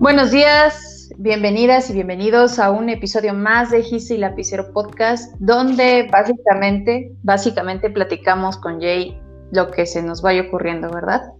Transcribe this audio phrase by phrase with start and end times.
[0.00, 6.08] Buenos días, bienvenidas y bienvenidos a un episodio más de Gise y Lapicero Podcast, donde
[6.10, 9.20] básicamente, básicamente platicamos con Jay
[9.52, 11.34] lo que se nos vaya ocurriendo, ¿verdad?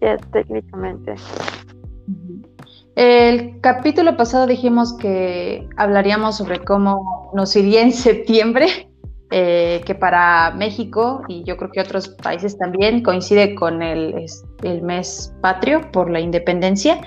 [0.00, 1.14] Ya, técnicamente.
[2.96, 8.89] El capítulo pasado dijimos que hablaríamos sobre cómo nos iría en septiembre
[9.30, 14.26] eh, que para México y yo creo que otros países también coincide con el,
[14.62, 17.00] el mes patrio por la independencia,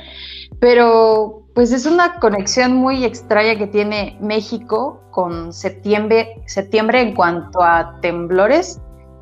[0.59, 7.61] pero pues es una conexión muy extraña que tiene México con septiembre, septiembre en cuanto
[7.61, 8.79] a temblores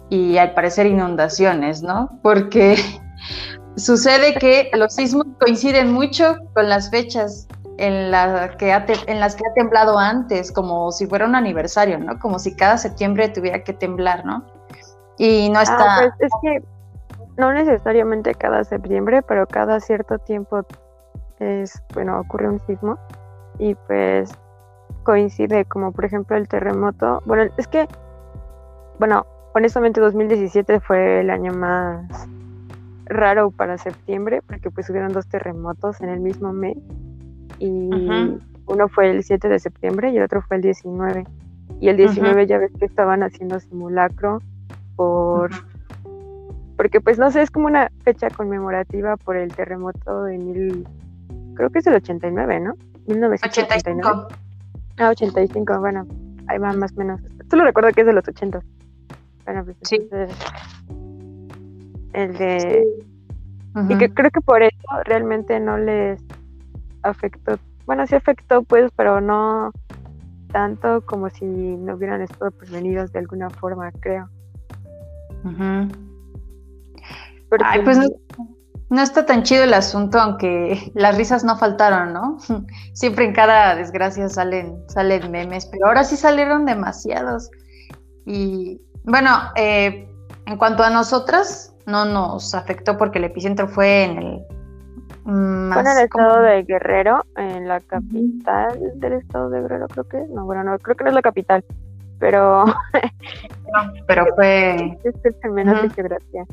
[0.09, 2.20] y al parecer inundaciones, ¿no?
[2.21, 2.77] Porque
[3.77, 7.48] sucede que los sismos coinciden mucho con las fechas
[7.81, 8.71] en, la que
[9.08, 12.20] en las que ha temblado antes, como si fuera un aniversario, ¿no?
[12.20, 14.45] Como si cada septiembre tuviera que temblar, ¿no?
[15.17, 15.98] Y no ah, está...
[15.99, 16.63] pues es que
[17.38, 20.63] no necesariamente cada septiembre, pero cada cierto tiempo
[21.40, 22.99] es, bueno, ocurre un sismo
[23.57, 24.32] y pues
[25.04, 27.24] coincide, como por ejemplo el terremoto.
[27.26, 27.87] Bueno, es que,
[28.99, 32.27] bueno, honestamente 2017 fue el año más
[33.05, 36.77] raro para septiembre, porque pues hubieron dos terremotos en el mismo mes
[37.62, 37.90] y
[38.65, 41.26] uno fue el 7 de septiembre y el otro fue el 19.
[41.79, 44.41] Y el 19 ya ves que estaban haciendo simulacro
[44.95, 45.51] por...
[46.76, 50.87] Porque pues no sé, es como una fecha conmemorativa por el terremoto de mil...
[51.53, 52.73] Creo que es el 89, ¿no?
[53.07, 54.35] 1989.
[54.98, 56.07] Ah, 85, bueno,
[56.48, 57.21] ahí va más o menos.
[57.49, 58.59] Solo recuerdo que es de los 80.
[59.46, 60.09] Bueno, pues sí.
[62.13, 62.87] el de...
[63.87, 66.22] Y que creo que por eso realmente no les
[67.03, 69.72] afectó, bueno, sí afectó pues, pero no
[70.52, 74.30] tanto como si no hubieran estado prevenidos de alguna forma, creo.
[77.63, 77.97] Ay, pues
[78.90, 82.38] no, está tan chido el asunto, aunque las risas no faltaron, ¿no?
[82.94, 87.50] Siempre en cada desgracia salen, salen memes, pero ahora sí salieron demasiados.
[88.25, 90.08] Y bueno, eh,
[90.46, 94.46] en cuanto a nosotras, no nos afectó porque el epicentro fue en el
[95.24, 100.08] Mm, fue en el estado de Guerrero, en la capital del estado de Guerrero, creo
[100.08, 100.26] que.
[100.34, 101.64] No, bueno, no, creo que no es la capital,
[102.20, 102.66] pero.
[104.08, 104.98] pero fue.
[105.52, 106.46] Menos de geografía.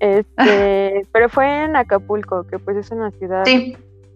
[0.00, 3.44] Este, pero fue en Acapulco, que pues es una ciudad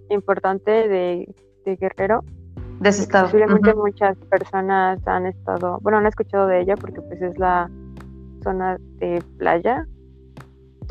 [0.08, 2.24] importante de, Guerrero.
[2.80, 3.24] De ese estado.
[3.26, 7.68] Posiblemente muchas personas han estado, bueno, han escuchado de ella porque pues es la
[8.42, 9.84] zona de playa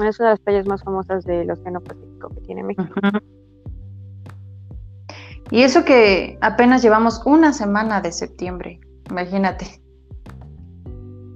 [0.05, 2.93] es una de las playas más famosas del Océano Pacífico que tiene México.
[5.49, 9.81] Y eso que apenas llevamos una semana de septiembre, imagínate.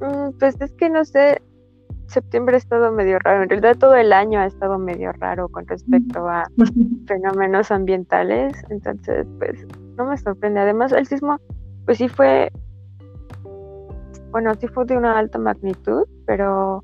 [0.02, 1.42] Mm, pues es que no sé,
[2.08, 3.44] septiembre ha estado medio raro.
[3.44, 6.44] En realidad todo el año ha estado medio raro con respecto a
[7.08, 8.54] fenómenos ambientales.
[8.70, 9.66] Entonces, pues
[9.98, 10.60] no me sorprende.
[10.60, 11.40] Además, el sismo,
[11.86, 12.52] pues sí fue,
[14.32, 16.84] bueno, sí fue de una alta magnitud, pero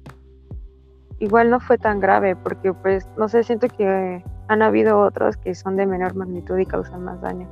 [1.19, 5.55] igual no fue tan grave porque pues no sé, siento que han habido otros que
[5.55, 7.47] son de menor magnitud y causan más daño.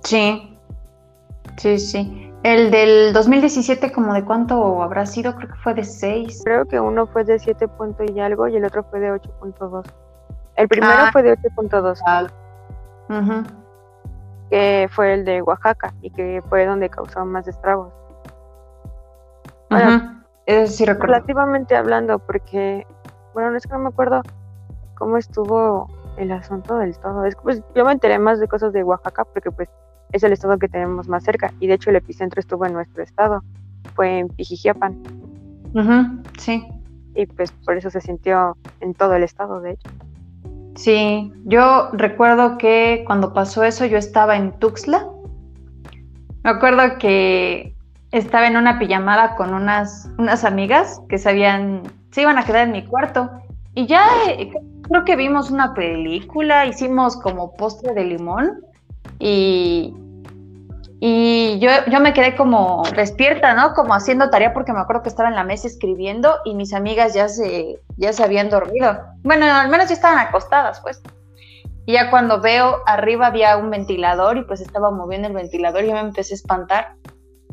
[0.00, 0.58] Sí,
[1.56, 2.32] sí, sí.
[2.42, 5.34] El del 2017, ¿como de cuánto habrá sido?
[5.34, 6.42] Creo que fue de 6.
[6.44, 9.84] Creo que uno fue de 7 puntos y algo y el otro fue de 8.2.
[10.54, 11.10] El primero ah.
[11.12, 12.30] fue de 8.2.
[13.08, 13.42] Uh
[14.48, 17.92] Que fue el de Oaxaca y que fue donde causó más estragos.
[20.46, 22.86] Es Relativamente hablando, porque,
[23.34, 24.22] bueno, no es que no me acuerdo
[24.96, 27.24] cómo estuvo el asunto del todo.
[27.24, 29.68] Es pues yo me enteré más de cosas de Oaxaca porque pues
[30.12, 33.02] es el estado que tenemos más cerca y de hecho el epicentro estuvo en nuestro
[33.02, 33.42] estado,
[33.94, 35.02] fue en Pijijiapan.
[36.38, 36.66] sí.
[37.14, 39.90] Y pues por eso se sintió en todo el estado, de hecho.
[40.74, 45.08] Sí, yo recuerdo que cuando pasó eso yo estaba en Tuxtla.
[46.44, 47.74] Me acuerdo que
[48.12, 51.82] estaba en una pijamada con unas, unas amigas que sabían,
[52.12, 53.30] se iban a quedar en mi cuarto.
[53.74, 54.52] Y ya eh,
[54.88, 58.60] creo que vimos una película, hicimos como postre de limón
[59.18, 59.94] y,
[61.00, 63.74] y yo, yo me quedé como despierta, ¿no?
[63.74, 67.12] Como haciendo tarea porque me acuerdo que estaba en la mesa escribiendo y mis amigas
[67.12, 68.98] ya se, ya se habían dormido.
[69.22, 71.02] Bueno, al menos ya estaban acostadas, pues.
[71.84, 75.88] Y ya cuando veo arriba había un ventilador y pues estaba moviendo el ventilador y
[75.88, 76.94] yo me empecé a espantar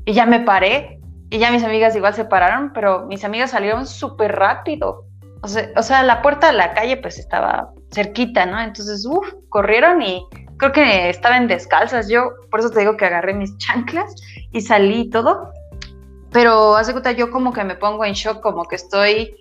[0.06, 3.88] y ya me paré y ya mis amigas igual se pararon, pero mis amigas salieron
[3.88, 5.06] súper rápido.
[5.42, 8.62] O sea, o sea, la puerta de la calle pues estaba cerquita, ¿no?
[8.62, 10.26] Entonces, uff, corrieron y
[10.58, 12.08] creo que estaban descalzas.
[12.08, 14.14] Yo, por eso te digo que agarré mis chanclas
[14.52, 15.52] y salí y todo.
[16.32, 19.36] Pero hace cuenta, yo como que me pongo en shock, como que estoy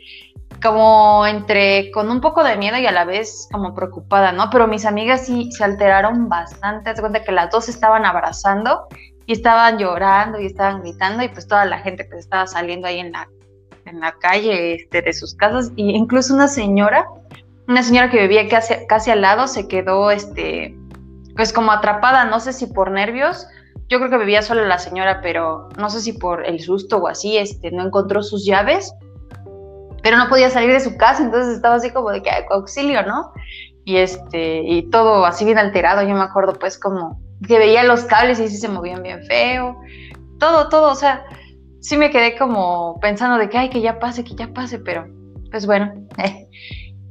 [0.62, 4.48] como entre con un poco de miedo y a la vez como preocupada, ¿no?
[4.50, 8.86] Pero mis amigas sí se alteraron bastante, te cuenta que las dos estaban abrazando
[9.26, 12.98] y estaban llorando y estaban gritando y pues toda la gente pues estaba saliendo ahí
[12.98, 13.28] en la,
[13.86, 15.72] en la calle este, de sus casas.
[15.76, 17.06] Y incluso una señora,
[17.68, 20.76] una señora que vivía casi, casi al lado se quedó este,
[21.36, 23.46] pues como atrapada, no sé si por nervios,
[23.88, 27.08] yo creo que vivía sola la señora, pero no sé si por el susto o
[27.08, 28.94] así, este, no encontró sus llaves,
[30.02, 33.32] pero no podía salir de su casa, entonces estaba así como de que auxilio, ¿no?
[33.84, 38.04] Y este, y todo así bien alterado, yo me acuerdo pues como que veía los
[38.04, 39.80] cables y sí se movían bien feo,
[40.38, 41.24] todo, todo, o sea,
[41.80, 45.06] sí me quedé como pensando de que, ay, que ya pase, que ya pase, pero
[45.50, 45.92] pues bueno.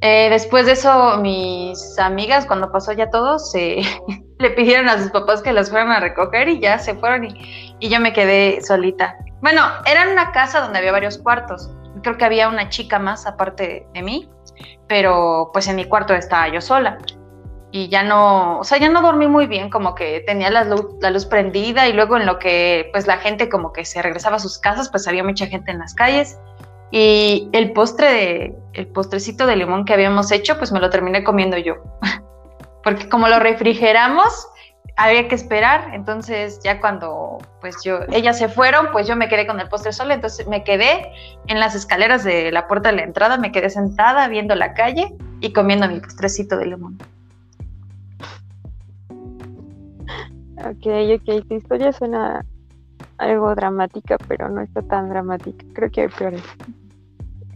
[0.04, 3.84] Eh, después de eso, mis amigas, cuando pasó ya todo, se
[4.40, 7.76] le pidieron a sus papás que las fueran a recoger y ya se fueron y,
[7.80, 9.16] y yo me quedé solita.
[9.44, 11.70] Bueno, era una casa donde había varios cuartos.
[12.02, 14.28] Creo que había una chica más aparte de mí,
[14.88, 16.98] pero pues en mi cuarto estaba yo sola
[17.72, 20.86] y ya no, o sea, ya no dormí muy bien, como que tenía la luz,
[21.00, 24.36] la luz prendida y luego en lo que pues la gente como que se regresaba
[24.36, 26.38] a sus casas, pues había mucha gente en las calles
[26.92, 31.24] y el postre de, el postrecito de limón que habíamos hecho, pues me lo terminé
[31.24, 31.76] comiendo yo,
[32.84, 34.48] porque como lo refrigeramos,
[34.98, 39.48] había que esperar, entonces ya cuando pues yo, ellas se fueron, pues yo me quedé
[39.48, 41.10] con el postre solo, entonces me quedé
[41.48, 45.16] en las escaleras de la puerta de la entrada, me quedé sentada viendo la calle
[45.40, 46.98] y comiendo mi postrecito de limón.
[50.64, 50.86] Ok,
[51.16, 52.46] ok, tu historia suena
[53.18, 55.66] algo dramática, pero no está tan dramática.
[55.74, 56.44] Creo que hay peores.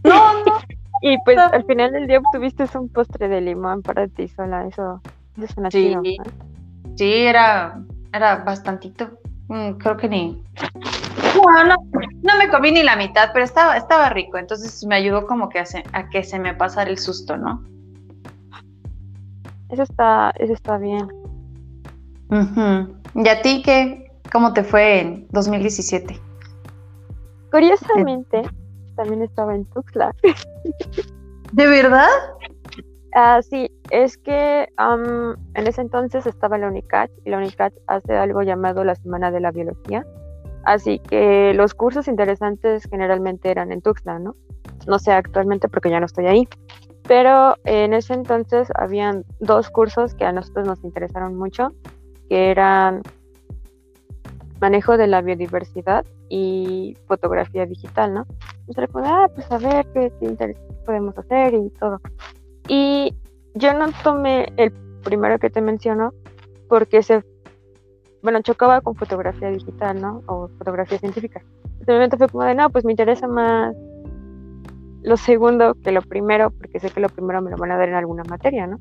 [0.04, 0.58] No, no.
[1.02, 5.00] y pues al final del día tuviste un postre de limón para ti sola, eso,
[5.36, 5.94] eso suena sí,
[6.96, 7.80] Sí, era,
[8.12, 9.18] era bastantito.
[9.48, 10.42] Mm, creo que ni.
[11.36, 11.76] No, no,
[12.22, 15.58] no, me comí ni la mitad, pero estaba, estaba rico, entonces me ayudó como que
[15.60, 17.62] a, a que se me pasara el susto, ¿no?
[19.68, 21.25] Eso está, eso está bien.
[22.30, 24.10] ¿Y a ti qué?
[24.32, 26.20] ¿Cómo te fue en 2017?
[27.50, 28.42] Curiosamente,
[28.96, 30.14] también estaba en Tuxtla.
[31.52, 32.08] ¿De verdad?
[33.14, 38.42] Ah, sí, es que en ese entonces estaba la UNICAT y la UNICAT hace algo
[38.42, 40.04] llamado la Semana de la Biología.
[40.64, 44.34] Así que los cursos interesantes generalmente eran en Tuxtla, ¿no?
[44.86, 46.48] No sé actualmente porque ya no estoy ahí.
[47.06, 51.72] Pero en ese entonces habían dos cursos que a nosotros nos interesaron mucho
[52.28, 53.02] que eran
[54.60, 58.26] manejo de la biodiversidad y fotografía digital, ¿no?
[58.66, 60.12] Entonces como, ah, pues a ver qué
[60.84, 62.00] podemos hacer y todo.
[62.68, 63.14] Y
[63.54, 66.12] yo no tomé el primero que te menciono
[66.68, 67.24] porque se,
[68.22, 70.22] bueno, chocaba con fotografía digital, ¿no?
[70.26, 71.42] O fotografía científica.
[71.86, 73.74] momento fue como de, no, pues me interesa más
[75.02, 77.88] lo segundo que lo primero, porque sé que lo primero me lo van a dar
[77.88, 78.80] en alguna materia, ¿no?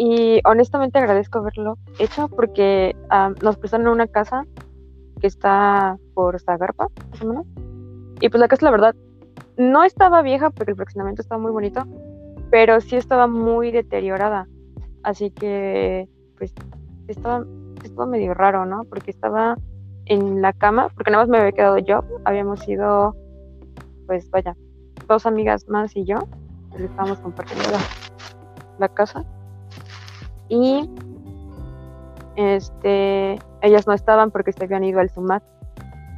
[0.00, 2.94] Y honestamente agradezco haberlo hecho porque
[3.42, 4.44] nos prestaron una casa
[5.20, 6.86] que está por Zagarpa,
[7.26, 7.44] más.
[8.20, 8.94] Y pues la casa, la verdad,
[9.56, 11.84] no estaba vieja porque el fraccionamiento estaba muy bonito,
[12.48, 14.46] pero sí estaba muy deteriorada.
[15.02, 16.08] Así que,
[16.38, 16.54] pues,
[17.08, 17.44] estaba,
[17.82, 18.84] estaba medio raro, ¿no?
[18.84, 19.56] Porque estaba
[20.04, 22.04] en la cama, porque nada más me había quedado yo.
[22.24, 23.16] Habíamos ido,
[24.06, 24.56] pues, vaya,
[25.08, 26.18] dos amigas más y yo.
[26.70, 27.78] Pues, estábamos compartiendo
[28.78, 29.24] la casa
[30.48, 30.88] y
[32.36, 35.42] este, ellas no estaban porque se habían ido al SUMAT,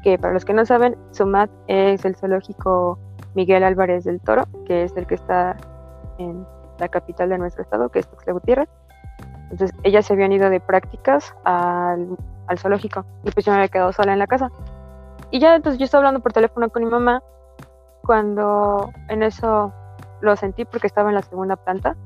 [0.02, 2.98] que para los que no saben, SUMAT es el zoológico
[3.34, 5.56] Miguel Álvarez del Toro, que es el que está
[6.18, 6.46] en
[6.78, 8.68] la capital de nuestro estado, que es Tuxtla Gutiérrez.
[9.50, 13.68] Entonces, ellas se habían ido de prácticas al, al zoológico y pues yo me había
[13.68, 14.50] quedado sola en la casa.
[15.30, 17.22] Y ya entonces yo estaba hablando por teléfono con mi mamá
[18.02, 19.72] cuando en eso
[20.20, 21.96] lo sentí porque estaba en la segunda planta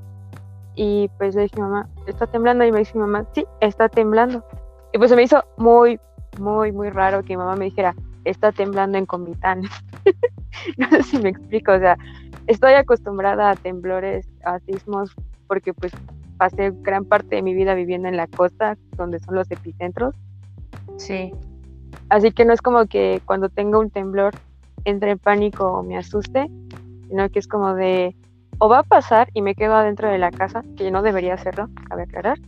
[0.74, 2.64] y pues le dije, mamá, ¿está temblando?
[2.64, 4.44] Y me dice mi mamá, sí, está temblando.
[4.92, 5.98] Y pues se me hizo muy,
[6.38, 9.62] muy, muy raro que mi mamá me dijera, está temblando en Comitán.
[10.76, 11.96] no sé si me explico, o sea,
[12.46, 15.14] estoy acostumbrada a temblores, a sismos,
[15.46, 15.92] porque pues
[16.36, 20.14] pasé gran parte de mi vida viviendo en la costa, donde son los epicentros.
[20.96, 21.32] Sí.
[22.08, 24.34] Así que no es como que cuando tenga un temblor
[24.84, 26.50] entre en pánico o me asuste,
[27.08, 28.14] sino que es como de,
[28.58, 31.68] o va a pasar y me quedo adentro de la casa, que no debería hacerlo,
[31.88, 32.38] cabe aclarar,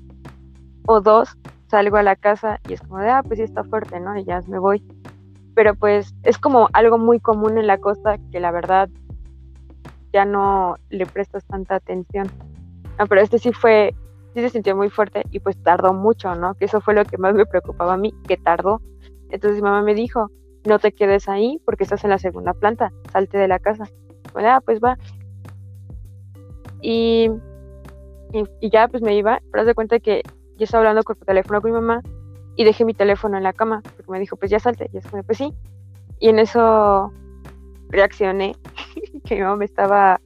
[0.87, 1.37] o dos,
[1.69, 4.17] salgo a la casa y es como de, ah, pues sí está fuerte, ¿no?
[4.17, 4.83] Y ya me voy.
[5.55, 8.89] Pero pues es como algo muy común en la costa que la verdad
[10.13, 12.29] ya no le prestas tanta atención.
[12.99, 13.95] No, pero este sí fue,
[14.35, 16.55] sí se sintió muy fuerte y pues tardó mucho, ¿no?
[16.55, 18.81] Que eso fue lo que más me preocupaba a mí, que tardó.
[19.31, 20.31] Entonces mi mamá me dijo,
[20.65, 23.85] no te quedes ahí porque estás en la segunda planta, salte de la casa
[24.37, 24.99] como, ah, pues va.
[26.89, 27.29] Y,
[28.63, 30.23] ya pues me iba, pero haz de cuenta que
[30.57, 32.01] yo estaba hablando por teléfono con mi mamá
[32.55, 34.89] y dejé mi teléfono en la cama, porque me dijo, pues ya salte.
[34.93, 35.53] Y yo pues sí.
[36.21, 37.13] Y en eso
[37.89, 38.55] reaccioné,
[39.25, 40.21] que mi mamá me estaba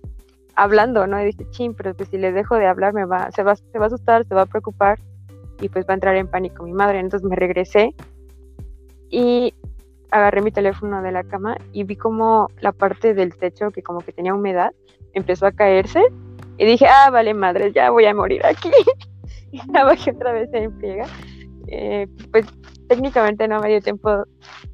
[0.54, 1.18] hablando, ¿no?
[1.22, 3.78] Y dije, ching, pero pues si le dejo de hablar, me va, se, va, se
[3.78, 4.98] va a asustar, se va a preocupar
[5.62, 7.00] y pues va a entrar en pánico mi madre.
[7.00, 7.94] Entonces me regresé
[9.08, 9.54] y
[10.10, 14.00] agarré mi teléfono de la cama y vi como la parte del techo que como
[14.00, 14.72] que tenía humedad
[15.14, 16.02] empezó a caerse
[16.60, 18.70] y dije, ah, vale madre, ya voy a morir aquí.
[19.50, 21.06] y la bajé otra vez en friega.
[21.68, 22.44] Eh, pues
[22.86, 24.10] técnicamente no me dio tiempo.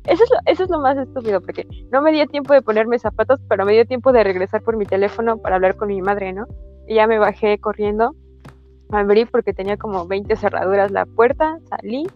[0.02, 2.99] Eso es, lo, eso es lo más estúpido, porque no me dio tiempo de ponerme
[2.99, 6.33] zapatos, pero me dio tiempo de regresar por mi teléfono para hablar con mi madre,
[6.33, 6.49] ¿no?
[6.88, 8.16] Y ya me bajé corriendo,
[8.90, 12.09] abrí porque tenía como 20 cerraduras la puerta, salí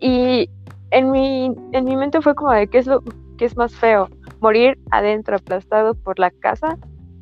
[0.00, 0.48] y
[0.90, 3.02] en mi, en mi mente fue como de qué es lo
[3.36, 4.08] que es más feo,
[4.40, 6.78] morir adentro aplastado por la casa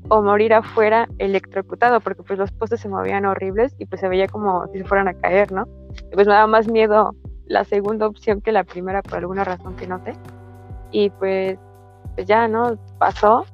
[0.09, 4.29] o morir afuera electrocutado, porque pues los postes se movían horribles y pues se veía
[4.29, 5.67] como si se fueran a caer, ¿no?
[6.13, 7.15] Pues me daba más miedo
[7.47, 10.15] la segunda opción que la primera por alguna razón que no sé.
[10.91, 11.59] Y pues,
[12.15, 12.79] pues ya, ¿no?
[12.99, 13.45] Pasó.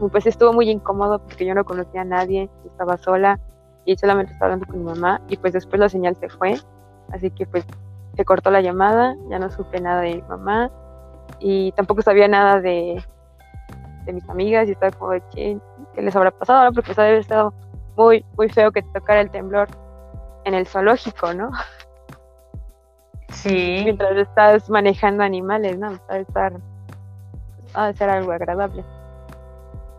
[0.00, 3.38] Y pues estuvo muy incómodo porque yo no conocía a nadie, estaba sola
[3.84, 6.54] y solamente estaba hablando con mi mamá y pues después la señal se fue.
[7.12, 7.64] Así que pues
[8.16, 10.70] se cortó la llamada, ya no supe nada de mi mamá
[11.38, 13.02] y tampoco sabía nada de,
[14.04, 15.58] de mis amigas y estaba como de qué,
[15.96, 17.52] les habrá pasado ahora porque pues había estado
[17.96, 19.68] muy, muy feo que tocara el temblor
[20.44, 21.50] en el zoológico, ¿no?
[23.28, 23.82] Sí.
[23.84, 25.92] Mientras estás manejando animales, ¿no?
[26.10, 26.52] Va a estar,
[27.76, 28.84] va a ser algo agradable.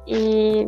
[0.05, 0.67] Y,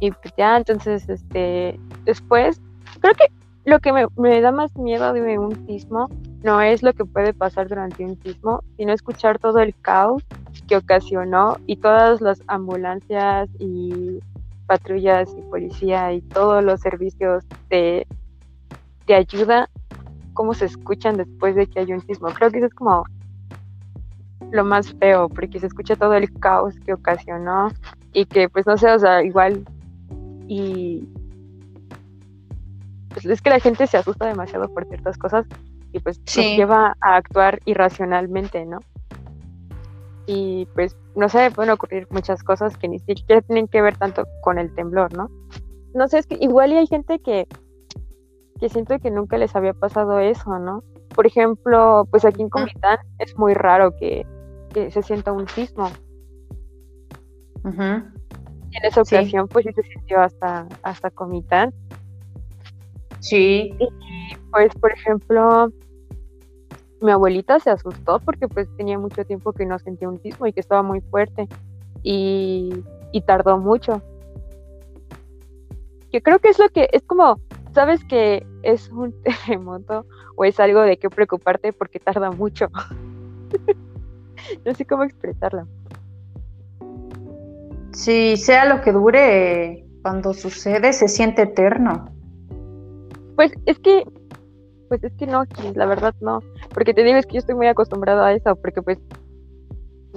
[0.00, 2.60] y pues ya, entonces, este, después,
[3.00, 3.26] creo que
[3.64, 6.08] lo que me, me, da más miedo de un sismo
[6.42, 10.24] no es lo que puede pasar durante un sismo, sino escuchar todo el caos
[10.68, 14.20] que ocasionó y todas las ambulancias y
[14.66, 18.06] patrullas y policía y todos los servicios de,
[19.06, 19.68] de ayuda,
[20.32, 22.28] cómo se escuchan después de que hay un sismo.
[22.28, 23.04] Creo que eso es como
[24.50, 27.68] lo más feo, porque se escucha todo el caos que ocasionó
[28.12, 29.64] y que pues no sé, o sea, igual
[30.46, 31.08] y
[33.08, 35.46] pues es que la gente se asusta demasiado por ciertas cosas
[35.92, 38.80] y pues nos lleva a actuar irracionalmente, ¿no?
[40.26, 44.24] Y pues no sé, pueden ocurrir muchas cosas que ni siquiera tienen que ver tanto
[44.42, 45.30] con el temblor, ¿no?
[45.94, 47.46] No sé, es que igual y hay gente que,
[48.58, 50.82] que siento que nunca les había pasado eso, ¿no?
[51.14, 54.26] Por ejemplo, pues aquí en Comitán es muy raro que,
[54.72, 55.90] se sienta un sismo.
[57.64, 61.74] Y en esa ocasión, pues sí se sintió hasta, hasta Comitán.
[63.20, 63.74] Sí.
[63.78, 63.88] Y
[64.50, 65.70] pues, por ejemplo,
[67.02, 70.52] mi abuelita se asustó porque pues tenía mucho tiempo que no sentía un sismo y
[70.52, 71.48] que estaba muy fuerte
[72.02, 72.84] y,
[73.26, 74.02] tardó mucho.
[76.12, 77.40] Yo creo que es lo que es como,
[77.72, 80.06] sabes que es un terremoto
[80.36, 82.68] o es algo de qué preocuparte porque tarda mucho.
[84.64, 85.66] no sé cómo expresarlo.
[87.92, 92.10] Si sea lo que dure, cuando sucede se siente eterno.
[93.36, 94.04] Pues es que
[94.92, 95.44] pues es que no,
[95.74, 96.40] la verdad no,
[96.74, 98.98] porque te digo es que yo estoy muy acostumbrado a eso, porque pues,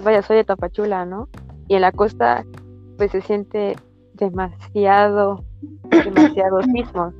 [0.03, 1.29] vaya, soy de Tapachula, ¿no?
[1.70, 2.46] Y en la costa,
[2.98, 3.77] pues se siente
[4.15, 5.46] demasiado,
[6.03, 7.13] demasiados sismos.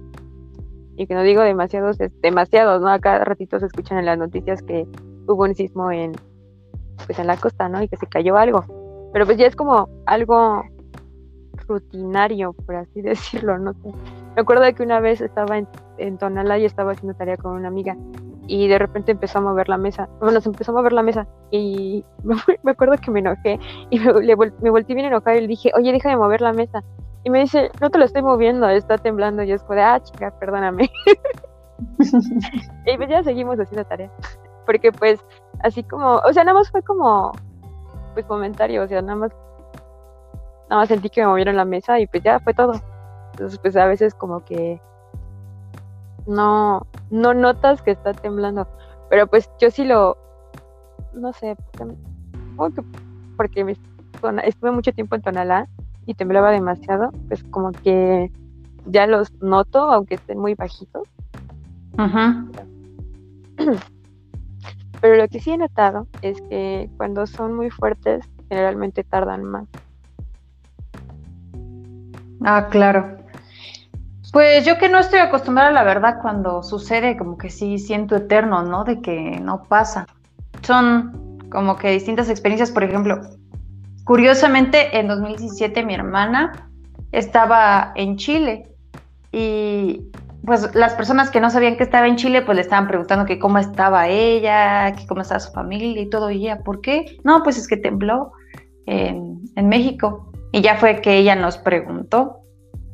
[0.98, 2.90] Y que no digo demasiados, es demasiados, ¿no?
[2.90, 4.86] A cada ratito se escuchan en las noticias que
[5.26, 6.12] hubo un sismo en,
[7.06, 7.82] pues en la costa, ¿no?
[7.82, 8.66] Y que se cayó algo.
[9.14, 10.62] Pero pues ya es como algo
[11.70, 13.74] rutinario, por así decirlo, ¿no?
[14.36, 17.54] Me acuerdo de que una vez estaba en, en Tonala y estaba haciendo tarea con
[17.54, 17.96] una amiga
[18.48, 20.08] y de repente empezó a mover la mesa.
[20.20, 22.06] Bueno, se empezó a mover la mesa y
[22.64, 23.60] me, acuerdo que me enojé
[23.90, 26.54] y me, le, me volteé bien enojada y le dije, oye, deja de mover la
[26.54, 26.84] mesa.
[27.24, 29.42] Y me dice, no te lo estoy moviendo, está temblando.
[29.42, 30.92] Y es como de, ah, chica, perdóname.
[32.86, 34.12] y pues ya seguimos haciendo tarea.
[34.66, 35.20] Porque pues,
[35.64, 37.32] así como, o sea, nada más fue como,
[38.14, 39.32] pues comentario, o sea, nada más,
[40.70, 42.74] nada más sentí que me movieron la mesa y pues ya fue todo.
[43.32, 44.80] Entonces, pues a veces como que
[46.28, 48.68] no, no notas que está temblando.
[49.10, 50.18] Pero pues yo sí lo,
[51.14, 51.56] no sé,
[53.38, 53.78] porque
[54.44, 55.68] estuve mucho tiempo en Tonalá
[56.06, 58.32] y temblaba demasiado, pues como que
[58.86, 61.08] ya los noto, aunque estén muy bajitos.
[65.02, 69.68] Pero lo que sí he notado es que cuando son muy fuertes, generalmente tardan más.
[72.42, 73.18] Ah, claro.
[74.36, 78.64] Pues yo que no estoy acostumbrada la verdad cuando sucede, como que sí siento eterno,
[78.64, 78.84] ¿no?
[78.84, 80.08] De que no pasa.
[80.62, 83.22] Son como que distintas experiencias, por ejemplo,
[84.04, 86.70] curiosamente, en 2017 mi hermana
[87.14, 88.68] estaba en Chile
[89.32, 90.02] y
[90.46, 93.40] pues las personas que no sabían que estaba en Chile, pues le estaban preguntando que
[93.40, 96.30] cómo estaba ella, que cómo estaba su familia y todo.
[96.30, 97.20] Y ella, ¿por qué?
[97.24, 98.34] No, pues es que tembló
[98.86, 100.30] en, en México.
[100.52, 102.42] Y ya fue que ella nos preguntó.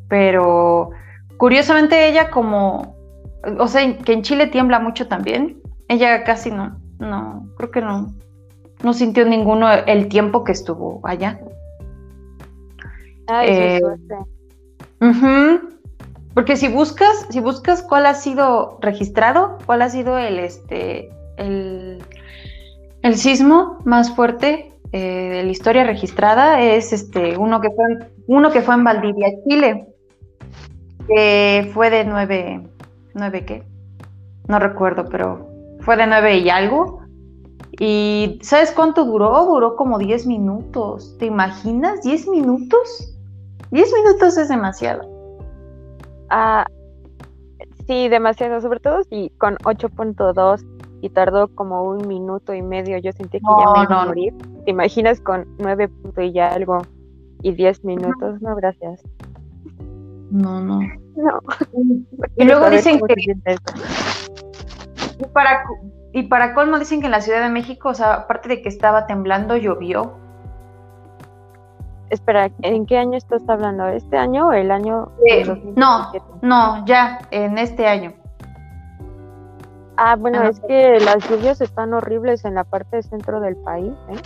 [0.08, 0.92] Pero
[1.42, 2.96] curiosamente ella como,
[3.58, 5.60] o sea, que en Chile tiembla mucho también.
[5.88, 8.14] Ella casi no, no, creo que no,
[8.84, 11.40] no sintió ninguno el tiempo que estuvo allá.
[13.26, 13.82] Ay, eh,
[16.36, 22.04] porque si buscas, si buscas cuál ha sido registrado, cuál ha sido el este el,
[23.02, 27.86] el sismo más fuerte eh, de la historia registrada, es este uno que fue
[28.28, 29.91] uno que fue en Valdivia, Chile,
[31.08, 32.68] que fue de nueve,
[33.14, 33.64] nueve qué,
[34.48, 35.48] no recuerdo, pero
[35.82, 37.02] fue de nueve y algo.
[37.80, 39.46] Y ¿sabes cuánto duró?
[39.46, 41.18] Duró como 10 minutos.
[41.18, 42.02] ¿Te imaginas?
[42.04, 43.18] ¿10 minutos?
[43.72, 45.10] 10 minutos es demasiado.
[46.30, 46.66] Ah,
[47.88, 50.64] sí, demasiado, sobre todo si con 8.2
[51.02, 54.34] y tardó como un minuto y medio, yo sentí que ya me iba a morir.
[54.66, 56.82] ¿Te imaginas con 9 y ya algo
[57.42, 58.42] y 10 minutos?
[58.42, 59.02] No, gracias.
[60.32, 60.80] No, no.
[61.16, 61.40] No.
[62.38, 63.14] Y luego dicen que...
[65.20, 65.64] Y para,
[66.14, 68.70] y para colmo dicen que en la Ciudad de México, o sea, aparte de que
[68.70, 70.14] estaba temblando, llovió.
[72.10, 73.88] Espera, ¿en qué año estás hablando?
[73.88, 75.12] ¿Este año o el año?
[75.28, 75.46] Eh,
[75.76, 76.12] no,
[76.42, 78.14] no, ya, en este año.
[79.96, 84.22] Ah, bueno, es que las lluvias están horribles en la parte centro del país, ¿eh?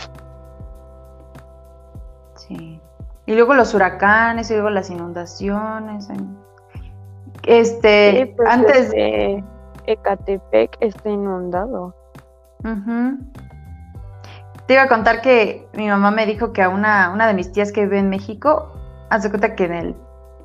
[2.34, 2.75] Sí.
[3.26, 6.08] Y luego los huracanes, y luego las inundaciones.
[7.44, 9.44] Este, pues, antes de
[9.86, 11.94] Ecatepec está inundado.
[14.66, 17.52] Te iba a contar que mi mamá me dijo que a una, una de mis
[17.52, 18.72] tías que vive en México,
[19.10, 19.94] hace cuenta que en el,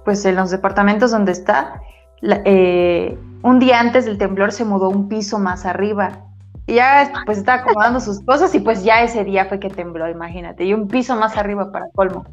[0.05, 1.81] pues en los departamentos donde está,
[2.21, 6.19] eh, un día antes del temblor se mudó un piso más arriba.
[6.67, 10.07] Y ya pues estaba acomodando sus cosas y pues ya ese día fue que tembló,
[10.07, 10.63] imagínate.
[10.65, 12.25] Y un piso más arriba para colmo.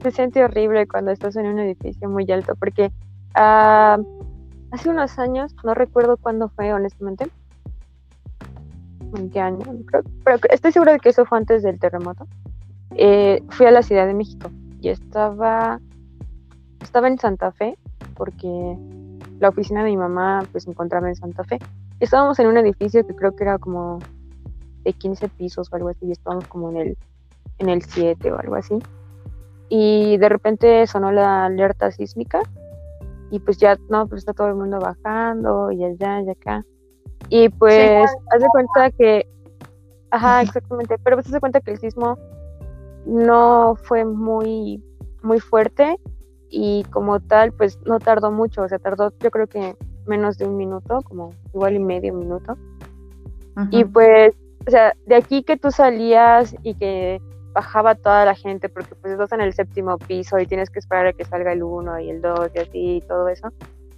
[0.00, 2.90] Se siente horrible cuando estás en un edificio muy alto porque
[3.34, 3.98] ah,
[4.70, 7.28] hace unos años, no recuerdo cuándo fue honestamente,
[9.14, 9.64] en qué año,
[10.24, 12.26] pero estoy segura de que eso fue antes del terremoto.
[12.94, 15.80] Eh, fui a la Ciudad de México y estaba,
[16.80, 17.76] estaba en Santa Fe
[18.14, 18.76] porque
[19.38, 21.58] la oficina de mi mamá pues encontraba en Santa Fe.
[22.00, 23.98] Estábamos en un edificio que creo que era como
[24.84, 26.98] de 15 pisos o algo así y estábamos como en el,
[27.58, 28.78] en el 7 o algo así.
[29.74, 32.40] Y de repente sonó la alerta sísmica
[33.30, 36.62] y pues ya, no, pues está todo el mundo bajando y allá y acá.
[37.30, 39.26] Y pues, haz de cuenta que,
[40.10, 42.18] ajá, exactamente, pero pues haz de cuenta que el sismo
[43.06, 44.84] no fue muy,
[45.22, 45.98] muy fuerte
[46.50, 49.74] y como tal, pues no tardó mucho, o sea, tardó yo creo que
[50.06, 52.58] menos de un minuto, como igual y medio minuto.
[53.70, 54.34] Y pues,
[54.66, 57.22] o sea, de aquí que tú salías y que
[57.52, 61.06] bajaba toda la gente, porque pues estás en el séptimo piso y tienes que esperar
[61.06, 63.48] a que salga el uno y el dos y así y todo eso.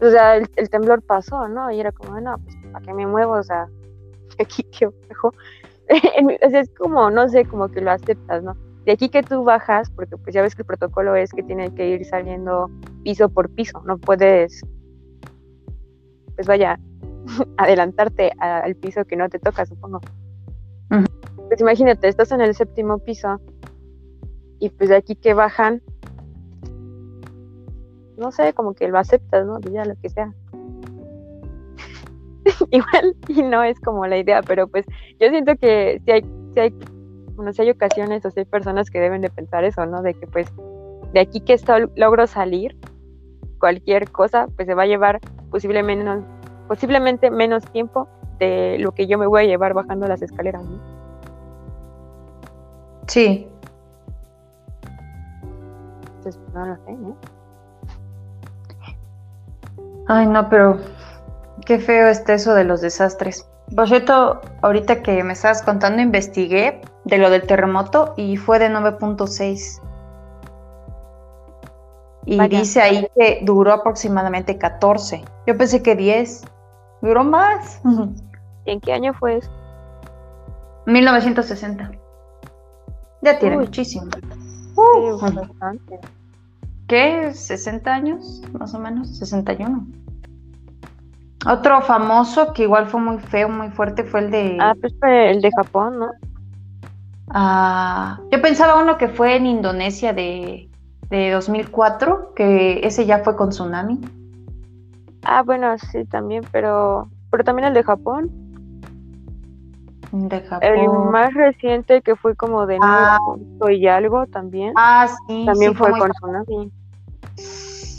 [0.00, 1.70] O sea, el, el temblor pasó, ¿no?
[1.70, 3.32] Y era como, no, pues ¿para qué me muevo?
[3.32, 3.68] O sea,
[4.38, 5.28] aquí que bajo.
[6.46, 8.56] o sea, es como, no sé, como que lo aceptas, ¿no?
[8.84, 11.74] De aquí que tú bajas, porque pues ya ves que el protocolo es que tiene
[11.74, 12.70] que ir saliendo
[13.02, 14.60] piso por piso, no puedes,
[16.34, 16.78] pues vaya,
[17.56, 20.00] adelantarte al piso que no te toca, supongo.
[21.48, 23.40] Pues imagínate, estás en el séptimo piso
[24.58, 25.82] y pues de aquí que bajan,
[28.16, 29.60] no sé, como que lo aceptas, ¿no?
[29.60, 30.32] Ya lo que sea.
[32.70, 34.86] igual y no es como la idea, pero pues
[35.20, 36.74] yo siento que si hay, si hay,
[37.34, 40.02] bueno, si hay ocasiones o si hay personas que deben de pensar eso, ¿no?
[40.02, 40.52] De que pues
[41.12, 42.76] de aquí que esto logro salir,
[43.58, 46.24] cualquier cosa, pues se va a llevar posiblemente menos,
[46.68, 50.93] posiblemente menos tiempo de lo que yo me voy a llevar bajando las escaleras, ¿no?
[53.06, 53.48] Sí.
[56.16, 57.16] Entonces, no lo sé, ¿no?
[60.06, 60.78] Ay, no, pero
[61.64, 63.48] Qué feo está eso de los desastres.
[63.74, 68.68] Por cierto, ahorita que me estabas contando, investigué de lo del terremoto y fue de
[68.68, 69.80] 9.6.
[72.26, 75.24] Y dice ahí que duró aproximadamente 14.
[75.46, 76.42] Yo pensé que 10.
[77.00, 77.80] Duró más.
[78.66, 79.50] ¿Y en qué año fue eso?
[80.86, 81.92] 1960.
[83.24, 84.06] Ya tiene muchísimo.
[86.86, 87.30] ¿Qué?
[87.30, 88.42] ¿60 años?
[88.52, 89.16] Más o menos.
[89.16, 89.86] 61.
[91.46, 94.58] Otro famoso que igual fue muy feo, muy fuerte, fue el de...
[94.60, 96.10] Ah, pues fue el de Japón, ¿no?
[97.30, 100.68] Ah, yo pensaba uno que fue en Indonesia de,
[101.08, 104.00] de 2004, que ese ya fue con tsunami.
[105.22, 108.43] Ah, bueno, sí, también, pero, pero también el de Japón.
[110.16, 110.68] De Japón.
[110.68, 113.18] El más reciente que fue como de Ah.
[113.26, 114.72] nuevo y algo también.
[114.76, 115.44] Ah, sí.
[115.44, 116.72] también sí, fue con tsunami.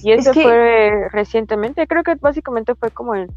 [0.02, 3.28] Y ese que- fue recientemente, creo que básicamente fue como en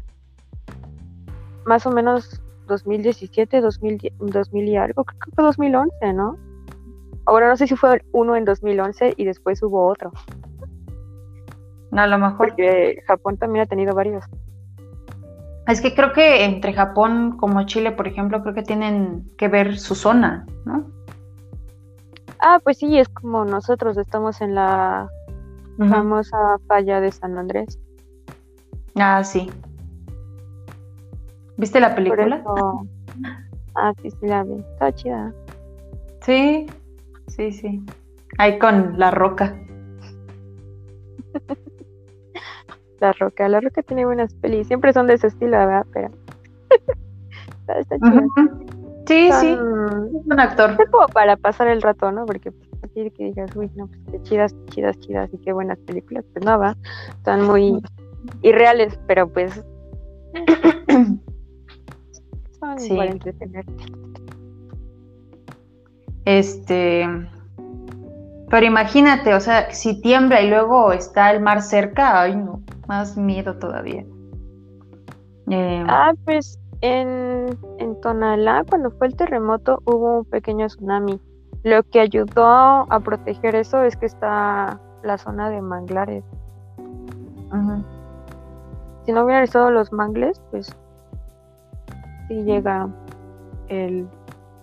[1.65, 6.37] más o menos 2017, 2010, 2000 y algo, creo que fue 2011, ¿no?
[7.25, 10.11] Ahora no sé si fue uno en 2011 y después hubo otro,
[11.91, 12.37] A lo mejor.
[12.37, 14.23] porque Japón también ha tenido varios.
[15.69, 19.77] Es que creo que entre Japón como Chile, por ejemplo, creo que tienen que ver
[19.77, 20.89] su zona, ¿no?
[22.39, 25.09] Ah, pues sí, es como nosotros estamos en la
[25.77, 27.77] famosa falla de San Andrés.
[28.95, 29.49] Ah, sí.
[31.57, 32.37] ¿Viste la película?
[32.37, 32.87] eso...
[33.75, 34.55] Ah, sí, sí la vi.
[34.73, 35.33] Está chida.
[36.21, 36.65] Sí,
[37.27, 37.85] sí, sí.
[38.39, 39.55] Ahí con la roca.
[42.99, 43.47] La Roca.
[43.47, 44.67] La Roca tiene buenas pelis.
[44.67, 45.85] Siempre son de ese estilo, ¿verdad?
[45.93, 46.09] Pero...
[47.79, 47.95] está.
[47.95, 48.29] Ujú.
[49.07, 49.47] Sí, sí.
[49.47, 50.75] Es un actor.
[50.79, 52.25] Es como para pasar el rato, ¿no?
[52.25, 55.79] Porque pues, así que digas, uy, no, pues qué chidas, chidas, chidas y qué buenas
[55.79, 56.25] películas.
[56.33, 56.75] Pues no, va.
[57.09, 57.81] Están muy
[58.43, 59.63] irreales, pero pues
[62.59, 62.95] son Sí.
[62.95, 63.65] para entretener.
[66.25, 67.07] Este.
[68.49, 73.15] Pero imagínate, o sea, si tiembla y luego está el mar cerca, ay no, más
[73.15, 74.03] miedo todavía.
[75.49, 81.21] Eh, Ah, pues en, en Tonalá, cuando fue el terremoto, hubo un pequeño tsunami.
[81.63, 86.23] Lo que ayudó a proteger eso es que está la zona de manglares.
[89.05, 90.75] Si no hubieran estado los mangles, pues
[92.27, 92.87] sí llega
[93.67, 94.07] el,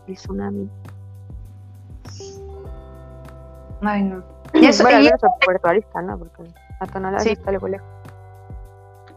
[0.06, 0.68] el tsunami.
[3.82, 4.22] Ay, no.
[4.54, 6.18] Y eso, bueno, y, a Puerto Arista, ¿no?
[6.18, 6.44] Porque
[6.80, 7.70] a Tonalá sí está lejos.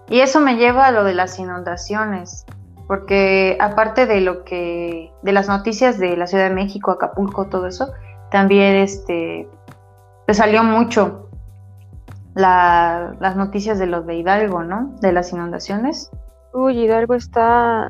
[0.09, 2.45] Y eso me lleva a lo de las inundaciones,
[2.87, 7.67] porque aparte de lo que, de las noticias de la Ciudad de México, Acapulco, todo
[7.67, 7.91] eso,
[8.31, 9.47] también este,
[10.25, 11.29] pues salió mucho
[12.35, 14.95] la- las noticias de los de Hidalgo, ¿no?
[15.01, 16.09] De las inundaciones.
[16.53, 17.89] Uy, Hidalgo está.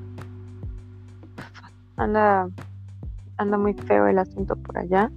[1.97, 2.47] Anda.
[3.37, 5.09] Anda muy feo el asunto por allá.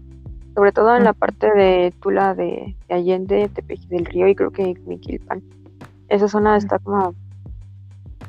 [0.55, 4.51] Sobre todo en la parte de Tula de, de Allende, Tepeji del Río y creo
[4.51, 5.43] que Miquilpan.
[6.13, 7.15] Esa zona está como.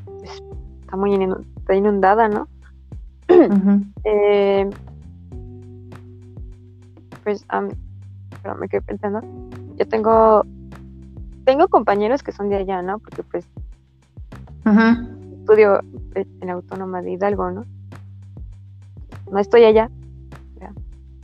[0.05, 0.41] pues,
[0.81, 2.47] está muy inund- está inundada, ¿no?
[4.05, 4.69] Eh,
[7.25, 7.69] pues, am,
[8.41, 9.21] pero me quedé pensando.
[9.77, 10.45] Yo tengo.
[11.43, 12.99] Tengo compañeros que son de allá, ¿no?
[12.99, 13.45] Porque pues
[15.41, 15.81] estudio
[16.15, 17.65] en la Autónoma de Hidalgo, ¿no?
[19.29, 19.89] No estoy allá,
[20.61, 20.71] ya,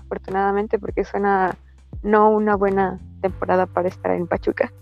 [0.04, 1.56] afortunadamente, porque suena
[2.04, 4.74] no una buena temporada para estar en Pachuca.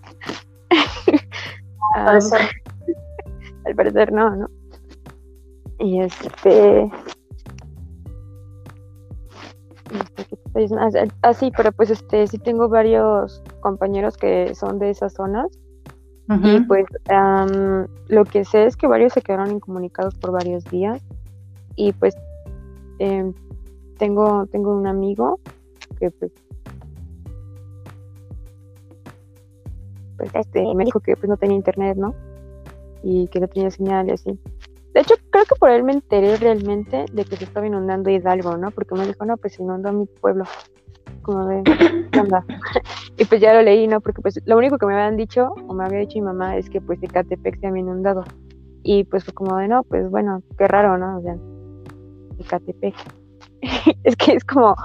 [1.96, 2.42] Al parecer.
[3.66, 4.50] al parecer no, ¿no?
[5.80, 6.90] Y este...
[10.56, 10.86] diciendo.
[11.22, 15.48] Ah, sí, Ah, pero pues este sí tengo varios compañeros que son de esas zonas
[16.30, 21.02] y pues am, lo que sé es que varios se quedaron incomunicados por varios días
[21.78, 22.18] y pues
[23.00, 23.34] em,
[23.98, 25.40] tengo tengo un amigo
[25.98, 26.34] que pues
[30.17, 32.13] pues este me dijo que pues no tenía internet no
[33.03, 34.39] y que no tenía señal y así.
[34.93, 38.58] De hecho creo que por él me enteré realmente de que se estaba inundando Hidalgo
[38.58, 40.45] no porque me dijo no pues se inundó mi pueblo
[41.21, 41.63] como de
[42.12, 42.43] ¿qué onda?
[43.17, 45.73] y pues ya lo leí no porque pues lo único que me habían dicho o
[45.73, 48.23] me había dicho mi mamá es que pues Ecatepec se había inundado.
[48.84, 51.38] Y pues fue como de no pues bueno qué raro no o sea
[52.39, 52.95] Ecatepec
[54.03, 54.75] es que es como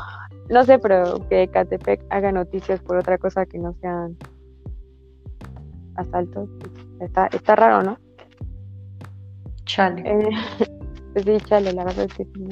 [0.50, 4.16] no sé pero que Ecatepec haga noticias por otra cosa que no sean
[5.96, 6.48] asaltos
[7.00, 7.98] está está raro no
[9.64, 10.02] Chale.
[10.04, 10.28] eh,
[11.12, 12.48] pues sí, chale, la verdad es que sí, ¿no?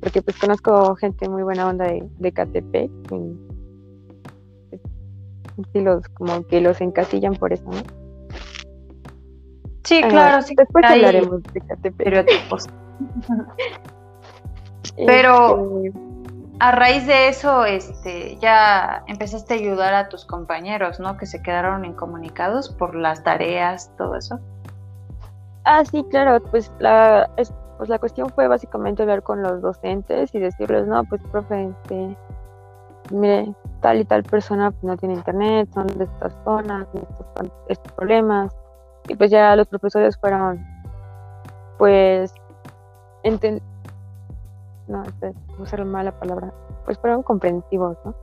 [0.00, 3.36] Porque pues conozco gente muy buena onda de, de Catepec y
[5.56, 7.78] pues, los como que los encasillan por eso, ¿no?
[9.84, 10.54] Sí, Ah, claro, sí.
[10.56, 12.06] Después hablaremos de Catepec.
[12.06, 12.66] estereotipos.
[15.06, 16.05] pero- Este,
[16.58, 21.18] A raíz de eso, este, ya empezaste a ayudar a tus compañeros, ¿no?
[21.18, 24.40] Que se quedaron incomunicados por las tareas, todo eso.
[25.64, 30.34] ah, sí, claro, pues la, es- pues la cuestión fue básicamente hablar con los docentes
[30.34, 32.16] y decirles, no, pues profe, este,
[33.10, 37.26] mire, tal y tal persona pues, no tiene internet, son de estas zonas, tiene estos,
[37.68, 38.52] estos problemas.
[39.08, 40.64] Y pues ya los profesores fueron,
[41.78, 42.32] pues,
[43.24, 43.60] enten-
[44.88, 46.52] no, este, usar la mala palabra,
[46.84, 48.14] pues fueron comprensivos, ¿no?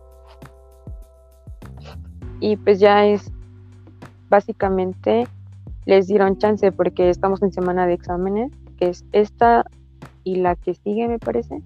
[2.39, 3.31] Y pues ya es,
[4.29, 5.27] básicamente,
[5.85, 9.65] les dieron chance porque estamos en semana de exámenes, que es esta
[10.23, 11.61] y la que sigue, me parece,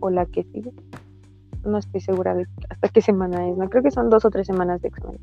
[0.00, 0.72] o la que sigue.
[1.64, 4.46] No estoy segura de hasta qué semana es, no creo que son dos o tres
[4.46, 5.20] semanas de exámenes.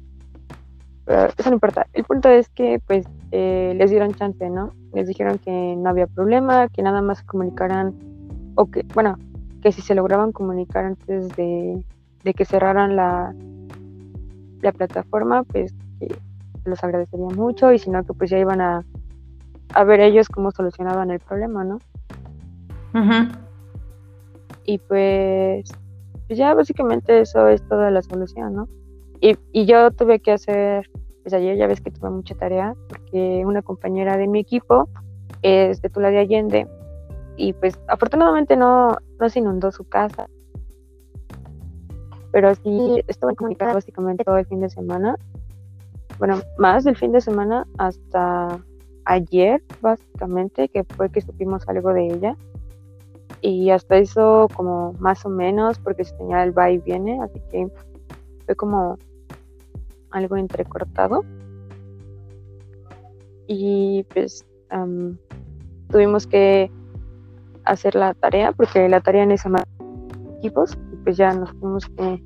[1.05, 1.88] Pero eso no importa.
[1.93, 4.73] El punto es que, pues, eh, les dieron chance, ¿no?
[4.93, 7.95] Les dijeron que no había problema, que nada más se comunicaran,
[8.55, 9.17] o que, bueno,
[9.61, 11.85] que si se lograban comunicar antes de,
[12.35, 13.33] que cerraran la,
[14.61, 16.07] la plataforma, pues que
[16.65, 18.83] los agradecería mucho y si no, que pues ya iban a,
[19.73, 21.79] a ver ellos cómo solucionaban el problema, ¿no?
[24.65, 25.69] Y pues,
[26.27, 28.67] pues, ya básicamente eso es toda la solución, ¿no?
[29.21, 30.89] Y, y yo tuve que hacer,
[31.23, 34.89] pues ayer ya ves que tuve mucha tarea, porque una compañera de mi equipo
[35.41, 36.67] es de Tula de Allende
[37.41, 40.27] y pues afortunadamente no, no se inundó su casa,
[42.32, 45.17] pero sí estuve comunicada básicamente todo el fin de semana,
[46.19, 48.63] bueno, más del fin de semana hasta
[49.06, 52.38] ayer básicamente, que fue que supimos algo de ella.
[53.41, 57.41] Y hasta eso como más o menos porque se tenía el va y viene, así
[57.49, 57.67] que
[58.45, 58.99] fue como
[60.12, 61.25] algo entrecortado.
[63.47, 64.45] Y pues
[65.89, 66.69] tuvimos que
[67.65, 69.50] hacer la tarea porque la tarea en esa
[70.38, 72.24] equipos y pues ya nos tuvimos que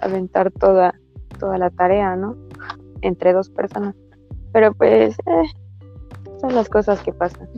[0.00, 0.94] aventar toda
[1.38, 2.36] toda la tarea, ¿no?
[3.00, 3.94] Entre dos personas.
[4.52, 5.42] Pero pues eh,
[6.40, 7.48] son las cosas que pasan.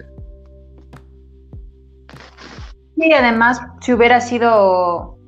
[2.97, 5.19] Y además, si hubiera sido,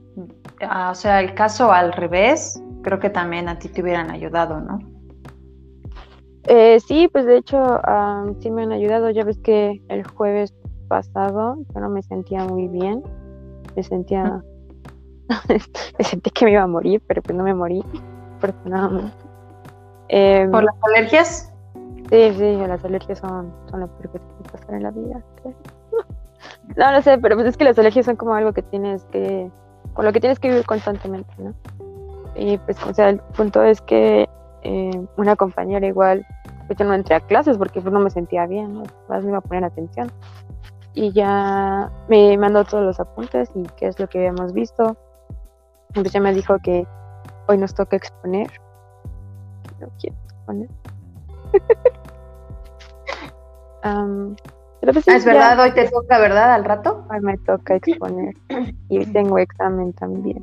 [0.62, 4.61] ah, o sea, el caso al revés, creo que también a ti te hubieran ayudado,
[4.61, 4.79] ¿no?
[6.48, 7.81] Eh, sí, pues de hecho
[8.40, 9.11] sí me han ayudado.
[9.11, 10.55] Ya ves que el jueves
[10.88, 13.03] pasado yo no me sentía muy bien.
[13.75, 14.42] Me sentía,
[15.99, 17.85] me sentí que me iba a morir, pero pues no me morí,
[18.37, 19.16] afortunadamente.
[20.09, 21.53] Em, ¿Por las alergias?
[22.11, 25.22] Sí, sí, las alergias son, son lo peor que puede pasar en la vida.
[26.77, 29.51] No, no sé, pero pues es que las alergias son como algo que tienes que,
[29.94, 31.55] con lo que tienes que vivir constantemente, ¿no?
[32.35, 34.29] Y pues, o sea, el punto es que
[34.62, 36.27] eh, una compañera igual,
[36.66, 38.83] pues yo no entré a clases porque pues no me sentía bien, ¿no?
[39.09, 40.11] Me iba a poner atención.
[40.96, 44.96] Y ya me mandó todos los apuntes y qué es lo que habíamos visto.
[45.88, 46.87] Entonces ya me dijo que
[47.46, 48.50] hoy nos toca exponer.
[49.78, 50.68] No quiero exponer.
[54.92, 56.52] Pues ah, es verdad, hoy te toca, ¿verdad?
[56.52, 57.04] Al rato.
[57.11, 58.35] Hoy me toca exponer.
[58.88, 60.42] y tengo examen también.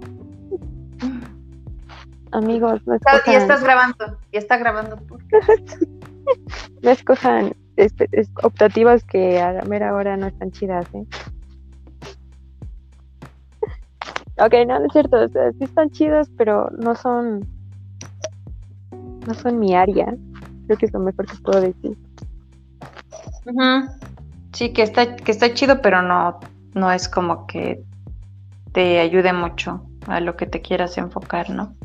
[2.31, 3.21] Amigos, no escojan...
[3.33, 4.97] Y estás grabando, y está grabando.
[6.81, 7.53] no escojan
[8.43, 11.05] optativas que a la mera hora no están chidas, ¿eh?
[14.37, 17.47] ok, no, no es cierto, o sea, sí están chidas, pero no son,
[19.25, 20.15] no son mi área.
[20.65, 21.97] Creo que es lo mejor que puedo decir.
[24.53, 26.39] Sí, que está, que está chido, pero no,
[26.73, 27.83] no es como que
[28.71, 31.75] te ayude mucho a lo que te quieras enfocar, ¿no?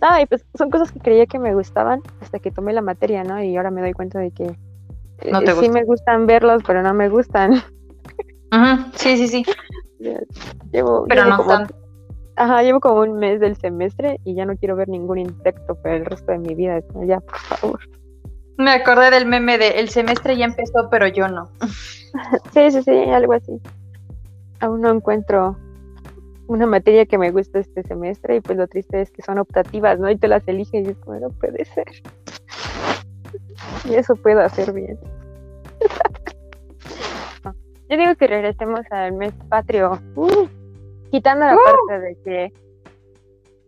[0.00, 3.24] Ah, y pues son cosas que creía que me gustaban hasta que tomé la materia,
[3.24, 3.42] ¿no?
[3.42, 4.56] Y ahora me doy cuenta de que
[5.22, 7.62] eh, sí me gustan verlos, pero no me gustan.
[8.94, 9.44] Sí, sí, sí.
[10.72, 11.66] Llevo, pero no como,
[12.36, 15.90] Ajá, llevo como un mes del semestre y ya no quiero ver ningún insecto por
[15.90, 16.80] el resto de mi vida.
[17.06, 17.80] Ya, por favor.
[18.58, 21.48] Me acordé del meme de el semestre ya empezó, pero yo no.
[22.52, 23.60] Sí, sí, sí, algo así.
[24.60, 25.56] Aún no encuentro
[26.46, 29.98] una materia que me guste este semestre y pues lo triste es que son optativas,
[29.98, 30.10] ¿no?
[30.10, 31.86] Y te las eliges y es como, no puede ser.
[33.84, 34.98] Y eso puedo hacer bien.
[37.88, 40.48] Yo digo que regresemos al mes patrio, uh,
[41.10, 41.58] quitando la uh.
[41.64, 42.52] parte de que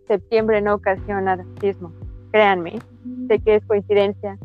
[0.08, 1.92] septiembre no ocasiona racismo.
[2.32, 2.80] Créanme,
[3.28, 4.36] sé que es coincidencia,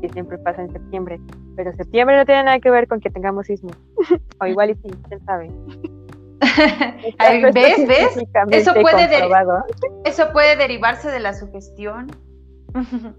[0.00, 1.20] que siempre pasa en septiembre.
[1.56, 3.70] Pero septiembre no tiene nada que ver con que tengamos sismo.
[4.40, 5.50] o igual y sí, quién sabe.
[7.52, 7.86] ¿Ves?
[7.86, 8.16] ¿Ves?
[8.50, 9.08] Eso puede,
[10.04, 12.06] eso puede derivarse de la sugestión.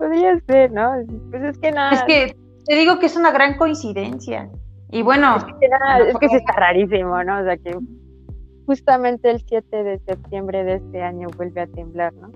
[0.00, 0.92] Podría ser, ¿no?
[1.30, 1.92] Pues es que nada.
[1.92, 2.36] Es que
[2.66, 4.50] te digo que es una gran coincidencia.
[4.90, 5.36] Y bueno.
[5.36, 7.40] Es que, nada, es que sí está rarísimo, ¿no?
[7.40, 7.78] O sea que
[8.66, 12.32] justamente el 7 de septiembre de este año vuelve a temblar, ¿no?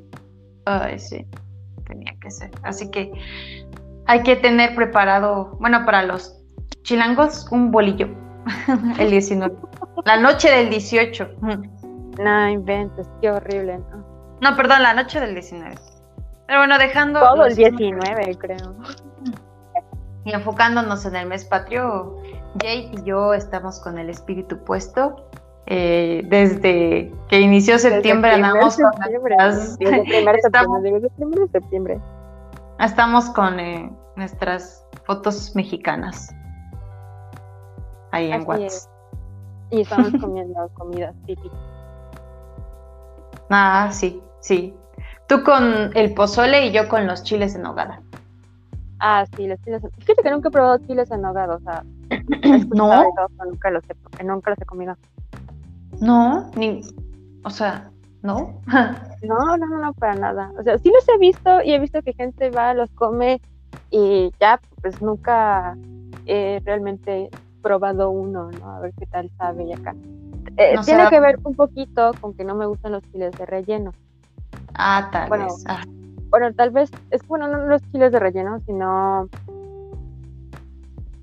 [0.67, 1.27] Ay, sí
[1.85, 2.51] tenía que ser.
[2.63, 3.13] Así que
[4.07, 6.39] hay que tener preparado, bueno, para los
[6.83, 8.09] chilangos, un bolillo.
[8.99, 9.55] el 19.
[10.05, 11.29] La noche del 18.
[12.19, 14.05] No inventes, qué horrible, ¿no?
[14.41, 15.75] No, perdón, la noche del 19.
[16.47, 17.21] Pero bueno, dejando.
[17.21, 18.75] Todo el 19, creo.
[20.25, 22.17] Y enfocándonos en el mes patrio,
[22.55, 25.29] Jake y yo estamos con el espíritu puesto.
[25.67, 28.93] Eh, desde que inició septiembre, andamos con
[31.53, 32.01] septiembre.
[32.79, 36.35] Estamos con eh, nuestras fotos mexicanas.
[38.13, 38.91] Ahí en WhatsApp.
[39.71, 41.57] Y estamos comiendo comida típica.
[43.51, 44.75] Ah, sí, sí.
[45.29, 48.01] Tú con el pozole y yo con los chiles en nogada.
[49.01, 49.83] Ah, sí, los chiles.
[49.99, 51.85] Fíjate que nunca he probado chiles en nogada, o sea,
[52.75, 53.05] no,
[53.45, 54.97] nunca los he, nunca los he comido.
[56.01, 56.83] No, ni,
[57.45, 57.91] o sea,
[58.23, 58.61] ¿no?
[59.23, 60.53] no, no, no, para nada.
[60.59, 63.41] O sea, sí los he visto y he visto que gente va, los come
[63.91, 65.77] y ya, pues nunca
[66.25, 67.29] he realmente
[67.63, 68.71] probado uno, ¿no?
[68.71, 69.95] A ver qué tal sabe y acá.
[70.57, 73.93] Eh, tiene que ver un poquito con que no me gustan los chiles de relleno.
[74.75, 75.65] Ah, tal vez.
[75.69, 75.85] Ah.
[76.31, 79.29] Bueno, tal vez, es bueno, no los chiles de relleno, sino...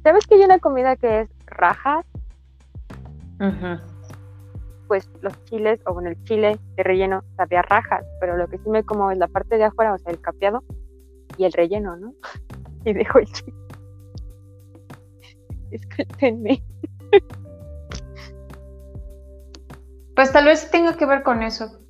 [0.03, 2.05] ¿Sabes que hay una comida que es rajas?
[4.87, 8.69] Pues los chiles, o bueno, el chile de relleno sabía rajas, pero lo que sí
[8.69, 10.63] me como es la parte de afuera, o sea, el capeado
[11.37, 12.13] y el relleno, ¿no?
[12.85, 13.53] y dejo el chile.
[15.71, 16.63] Discúlpenme.
[20.15, 21.80] Pues tal vez tenga que ver con eso.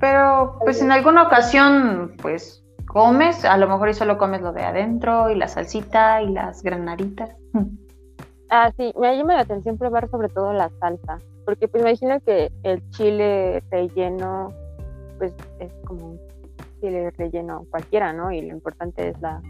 [0.00, 4.62] Pero pues en alguna ocasión, pues comes, a lo mejor y solo comes lo de
[4.62, 7.30] adentro y la salsita y las granaditas.
[8.52, 12.50] Ah, sí, me llama la atención probar sobre todo la salsa, porque pues imagino que
[12.64, 14.52] el chile relleno,
[15.18, 16.20] pues es como un
[16.80, 18.32] chile relleno cualquiera, ¿no?
[18.32, 19.40] Y lo importante es la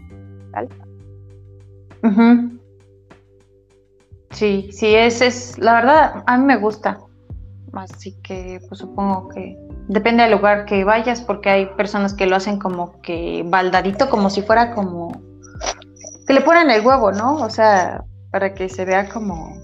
[0.51, 0.85] salsa.
[4.29, 6.99] Sí, sí, ese es, la verdad, a mí me gusta.
[7.73, 9.57] Así que pues supongo que
[9.91, 14.29] depende del lugar que vayas, porque hay personas que lo hacen como que baldadito, como
[14.29, 15.21] si fuera como
[16.25, 17.35] que le ponen el huevo, ¿no?
[17.35, 19.57] O sea, para que se vea como,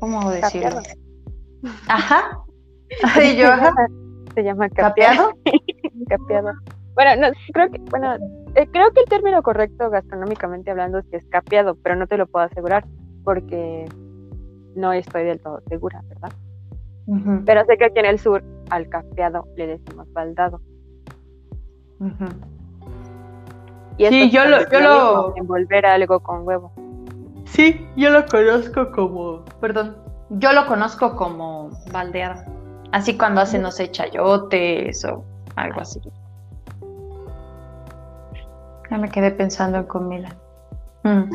[0.00, 0.80] ¿cómo decirlo?
[1.88, 2.38] Ajá.
[4.34, 5.32] Se llama capeado.
[6.08, 6.52] capeado.
[6.94, 8.16] Bueno, no, creo que, bueno,
[8.54, 12.18] eh, creo que el término correcto gastronómicamente hablando es que es capeado, pero no te
[12.18, 12.84] lo puedo asegurar
[13.24, 13.86] porque
[14.74, 16.32] no estoy del todo segura, ¿verdad?
[17.46, 20.60] Pero sé que aquí en el sur al capeado le decimos baldado.
[23.96, 25.36] Y sí, yo lo, yo lo...
[25.36, 26.72] Envolver algo con huevo.
[27.46, 29.96] Sí, yo lo conozco como, perdón,
[30.30, 32.42] yo lo conozco como baldeado.
[32.92, 35.24] Así cuando hacen, no sé, chayotes o
[35.56, 36.00] algo así.
[38.90, 40.28] Ya me quedé pensando en comida.
[41.04, 41.30] Mm.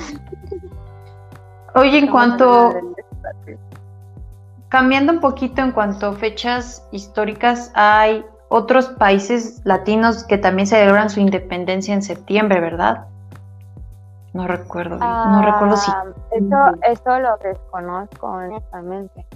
[1.76, 2.74] Oye, en cuanto...
[4.74, 11.12] Cambiando un poquito en cuanto a fechas históricas, hay otros países latinos que también celebran
[11.12, 13.06] su independencia en septiembre, ¿verdad?
[14.34, 15.92] No recuerdo, no recuerdo si.
[15.92, 19.28] Ah, eso, eso lo desconozco, honestamente.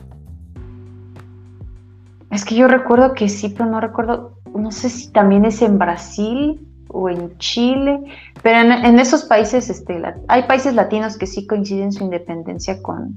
[2.31, 5.77] Es que yo recuerdo que sí, pero no recuerdo, no sé si también es en
[5.77, 11.91] Brasil o en Chile, pero en, esos países, este, hay países latinos que sí coinciden
[11.91, 13.13] su independencia con,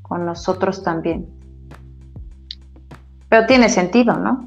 [0.00, 1.41] con nosotros también.
[3.32, 4.46] Pero tiene sentido, ¿no?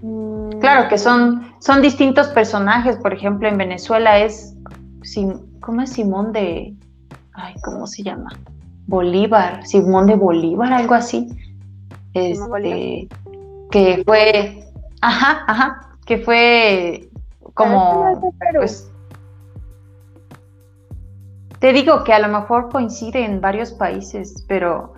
[0.00, 0.58] Mm.
[0.58, 2.96] Claro que son, son distintos personajes.
[2.96, 4.56] Por ejemplo, en Venezuela es.
[5.60, 6.74] ¿Cómo es Simón de.
[7.34, 8.30] Ay, ¿cómo se llama?
[8.86, 11.28] Bolívar, Simón de Bolívar, algo así.
[12.14, 13.06] Este,
[13.70, 14.64] que fue.
[15.02, 15.98] Ajá, ajá.
[16.06, 17.10] Que fue
[17.52, 18.32] como.
[18.54, 18.90] Pues,
[21.58, 24.94] te digo que a lo mejor coincide en varios países, pero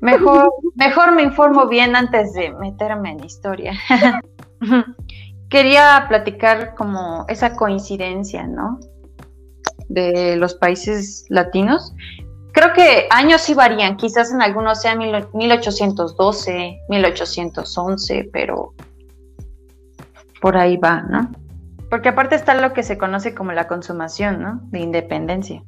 [0.00, 3.72] Mejor, mejor me informo bien antes de meterme en historia.
[5.50, 8.78] Quería platicar como esa coincidencia, ¿no?
[9.88, 11.94] De los países latinos.
[12.52, 18.74] Creo que años sí varían, quizás en algunos sean 1812, 1811, pero
[20.40, 21.30] por ahí va, ¿no?
[21.90, 24.60] Porque aparte está lo que se conoce como la consumación, ¿no?
[24.70, 25.62] De independencia.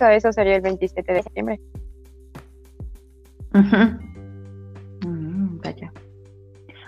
[0.00, 1.60] Eso sería el 27 de septiembre.
[5.04, 5.58] Mm,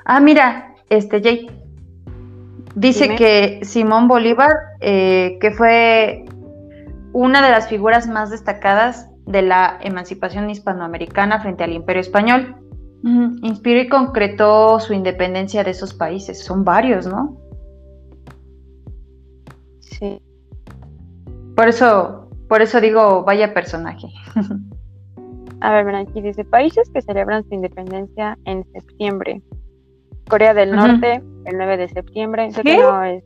[0.04, 1.50] ah, mira, este Jay.
[2.74, 6.24] Dice que Simón Bolívar, eh, que fue
[7.12, 12.56] una de las figuras más destacadas de la emancipación hispanoamericana frente al imperio español,
[13.42, 16.44] inspiró y concretó su independencia de esos países.
[16.44, 17.36] Son varios, ¿no?
[19.80, 20.20] Sí.
[21.56, 24.08] Por eso, por eso digo, vaya personaje.
[25.60, 29.42] A ver, aquí dice países que celebran su independencia en septiembre.
[30.28, 32.50] Corea del Norte, el 9 de septiembre.
[32.62, 32.76] ¿Qué?
[32.76, 33.24] no es.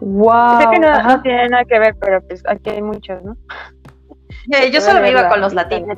[0.00, 0.60] Wow.
[0.60, 3.36] Sé que no, no tiene nada que ver, pero pues aquí hay muchos, ¿no?
[4.72, 5.96] Yo solo me iba con los latinos.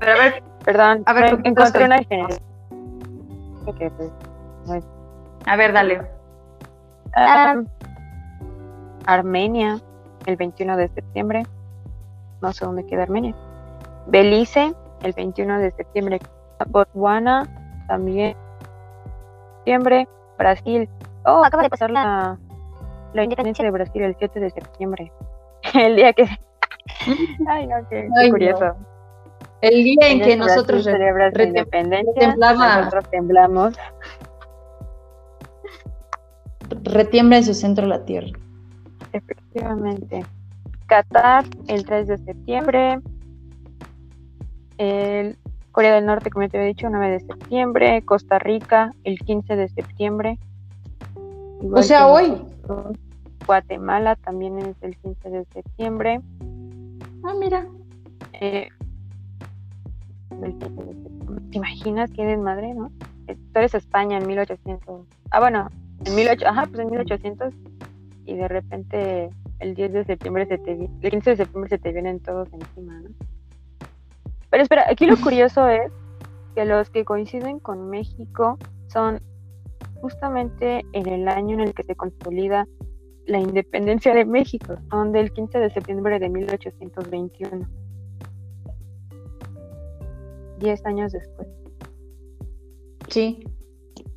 [0.00, 2.40] Pero a ver, Perdón, A ver, encontré una generación.
[3.78, 4.84] que, pues,
[5.46, 6.02] a ver, dale.
[7.14, 7.56] Ah,
[9.06, 9.78] Armenia,
[10.26, 11.42] el 21 de septiembre.
[12.40, 13.34] No sé dónde queda Armenia.
[14.06, 16.20] Belice, el 21 de septiembre.
[16.68, 17.44] Botswana,
[17.88, 18.36] también.
[19.56, 20.08] Septiembre.
[20.38, 20.88] Brasil.
[21.24, 22.36] Oh, acaba de pasar la,
[23.14, 25.12] la independencia de Brasil el 7 de septiembre.
[25.74, 26.24] El día que.
[27.48, 28.32] Ay, no, qué, qué Ay, no.
[28.32, 28.74] curioso.
[29.60, 32.34] El día en que Brasil nosotros re- celebra su retem- independencia.
[32.36, 33.74] Nosotros temblamos.
[36.84, 38.28] retiembla en su centro la tierra.
[39.12, 40.24] Efectivamente.
[40.86, 43.00] Qatar el 3 de septiembre.
[44.82, 45.38] El
[45.70, 48.02] Corea del Norte, como te había dicho, 9 de septiembre.
[48.04, 50.38] Costa Rica el 15 de septiembre.
[51.72, 52.34] O sea, hoy.
[53.46, 56.20] Guatemala también es el 15 de septiembre.
[57.22, 57.66] Ah, mira.
[58.40, 58.68] Eh,
[60.42, 61.44] el 15 de septiembre.
[61.52, 62.90] ¿Te imaginas qué desmadre, no?
[63.28, 65.06] Eh, Tú eres España en 1800.
[65.30, 65.68] Ah, bueno,
[66.04, 67.54] en 1800, ajá, pues en 1800
[68.26, 69.30] y de repente
[69.60, 73.00] el 10 de septiembre se te el 15 de septiembre se te vienen todos encima,
[73.00, 73.10] ¿no?
[74.52, 75.90] Pero espera, aquí lo curioso es
[76.54, 79.20] que los que coinciden con México son
[80.00, 82.66] justamente en el año en el que se consolida
[83.26, 87.66] la independencia de México, son del 15 de septiembre de 1821.
[90.58, 91.48] Diez años después.
[93.08, 93.42] Sí.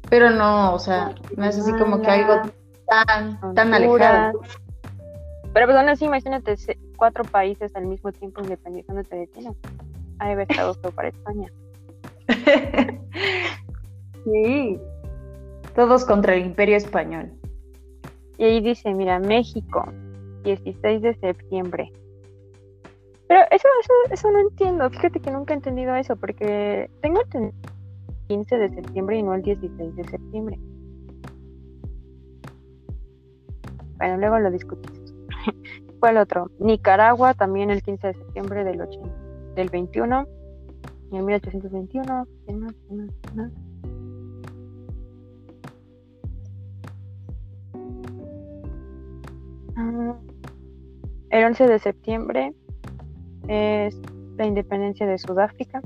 [0.10, 2.52] Pero no, o sea, no es así como que algo
[2.88, 4.42] tan, tan alejado.
[5.54, 6.56] Pero pues aún así, imagínate
[6.98, 9.54] cuatro países al mismo tiempo independizándote de China.
[10.20, 11.51] Ha de haber estado para España.
[14.24, 14.80] sí.
[15.76, 17.32] Todos contra el imperio español.
[18.38, 19.86] Y ahí dice, mira, México,
[20.43, 21.91] 16 de septiembre.
[23.28, 24.89] Pero eso, eso, eso no entiendo.
[24.89, 27.53] Fíjate que nunca he entendido eso, porque tengo el
[28.28, 30.59] 15 de septiembre y no el 16 de septiembre.
[33.97, 35.13] Bueno, luego lo discutimos.
[36.03, 36.51] El otro.
[36.59, 39.24] Nicaragua, también el 15 de septiembre del, 80
[39.56, 40.28] del 21.
[41.12, 42.28] Y en 1821.
[42.45, 42.74] ¿Quién más?
[42.88, 43.10] ¿Quién más?
[43.22, 43.51] ¿Quién más?
[49.76, 50.16] Ah,
[51.30, 52.53] El 11 de septiembre
[53.47, 53.99] es
[54.38, 55.82] la independencia de Sudáfrica.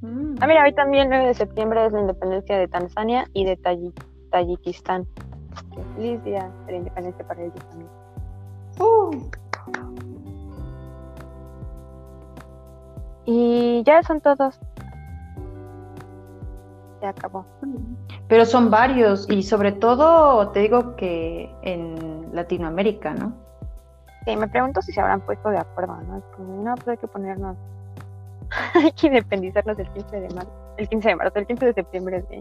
[0.00, 0.36] Mm.
[0.40, 3.58] Ah, mira, hoy también el 9 de septiembre es la independencia de Tanzania y de
[3.58, 3.92] Tayi-
[4.30, 5.06] Tayikistán.
[5.96, 7.90] Feliz día de la independencia para ellos también.
[8.80, 9.10] Uh.
[13.30, 14.58] Y ya son todos.
[16.98, 17.44] Se acabó.
[18.26, 23.34] Pero son varios y sobre todo te digo que en Latinoamérica, ¿no?
[24.24, 26.22] Sí, me pregunto si se habrán puesto de acuerdo, ¿no?
[26.38, 27.54] No, pues hay que ponernos.
[28.74, 30.74] hay que independizarnos el 15 de marzo.
[30.78, 32.40] El 15 de marzo, el 15 de septiembre de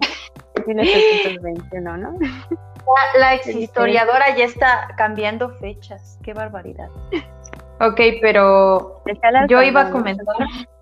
[0.68, 2.18] 1821, ¿no?
[2.20, 6.18] La, la ex historiadora ya está cambiando fechas.
[6.24, 6.88] Qué barbaridad.
[7.80, 9.04] Ok, pero
[9.48, 10.26] yo iba a comentar.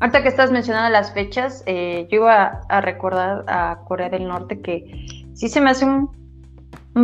[0.00, 4.60] Ahorita que estás mencionando las fechas, eh, yo iba a recordar a Corea del Norte
[4.60, 6.24] que sí se me hace un,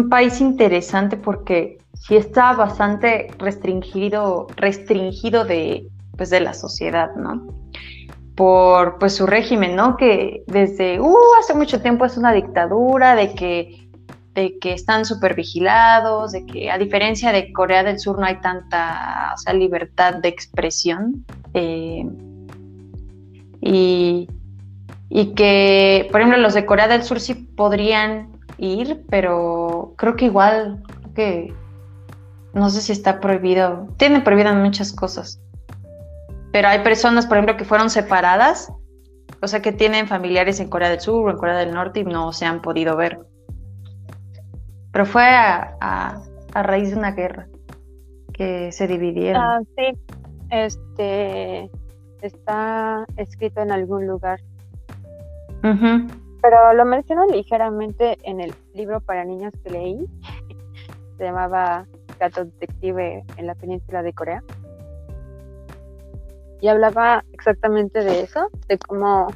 [0.08, 7.48] país interesante porque sí está bastante restringido, restringido de, pues, de la sociedad, ¿no?
[8.36, 9.96] Por pues su régimen, ¿no?
[9.96, 13.88] Que desde uh, hace mucho tiempo es una dictadura, de que,
[14.34, 18.40] de que están súper vigilados, de que a diferencia de Corea del Sur no hay
[18.40, 21.24] tanta o sea, libertad de expresión.
[21.54, 22.06] eh,
[23.60, 24.28] y,
[25.08, 30.26] y que, por ejemplo, los de Corea del Sur sí podrían ir, pero creo que
[30.26, 31.54] igual, creo que
[32.52, 33.88] no sé si está prohibido.
[33.96, 35.40] Tienen prohibidas muchas cosas.
[36.52, 38.72] Pero hay personas, por ejemplo, que fueron separadas,
[39.40, 42.04] o sea, que tienen familiares en Corea del Sur o en Corea del Norte y
[42.04, 43.20] no se han podido ver.
[44.92, 46.22] Pero fue a, a-
[46.62, 47.46] raíz de una guerra
[48.32, 49.40] que se dividieron.
[49.40, 49.96] Ah, sí,
[50.50, 51.70] este
[52.22, 54.40] está escrito en algún lugar,
[55.62, 60.06] pero lo menciono ligeramente en el libro para niños que leí.
[61.18, 61.86] Se llamaba
[62.18, 64.42] Gato Detective en la península de Corea.
[66.62, 69.28] Y hablaba exactamente de eso, de cómo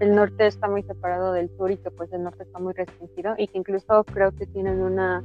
[0.00, 3.34] el norte está muy separado del sur y que pues el norte está muy restringido
[3.36, 5.22] y que incluso creo que tienen una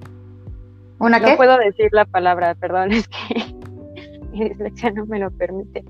[0.99, 1.35] ¿Una no qué?
[1.35, 3.53] puedo decir la palabra, perdón, es que
[4.31, 5.83] mi dislexia no me lo permite.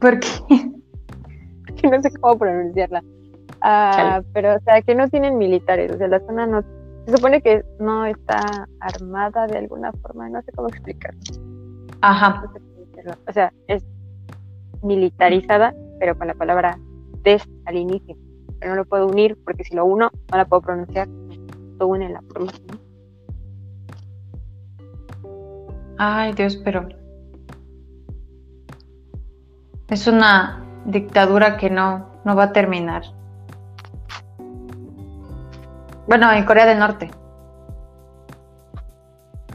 [0.00, 0.28] Porque
[1.76, 3.02] que no sé cómo pronunciarla.
[3.62, 6.62] Ah, pero, o sea, que no tienen militares, o sea, la zona no,
[7.06, 11.20] se supone que no está armada de alguna forma, no sé cómo explicarlo.
[12.00, 12.44] Ajá.
[13.28, 13.84] O sea, es
[14.82, 16.78] militarizada, pero con la palabra
[17.22, 18.16] des al inicio.
[18.58, 21.08] Pero no lo puedo unir porque si lo uno, no la puedo pronunciar.
[21.78, 22.78] Lo une en la pronunciación.
[25.98, 26.86] Ay, Dios, pero
[29.90, 33.02] es una dictadura que no, no va a terminar.
[36.06, 37.10] Bueno, en Corea del Norte.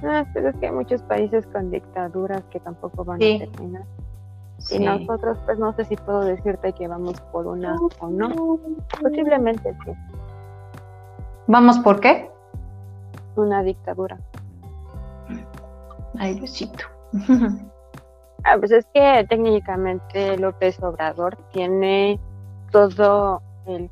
[0.03, 3.83] Ah, pero es que hay muchos países con dictaduras que tampoco van a terminar.
[4.71, 8.59] Y nosotros, pues no sé si puedo decirte que vamos por una o no.
[9.01, 9.91] Posiblemente sí.
[11.47, 12.29] ¿Vamos por qué?
[13.35, 14.17] Una dictadura.
[16.17, 16.85] Ay, besito.
[18.45, 22.19] ah, pues es que técnicamente López Obrador tiene
[22.71, 23.89] todo el...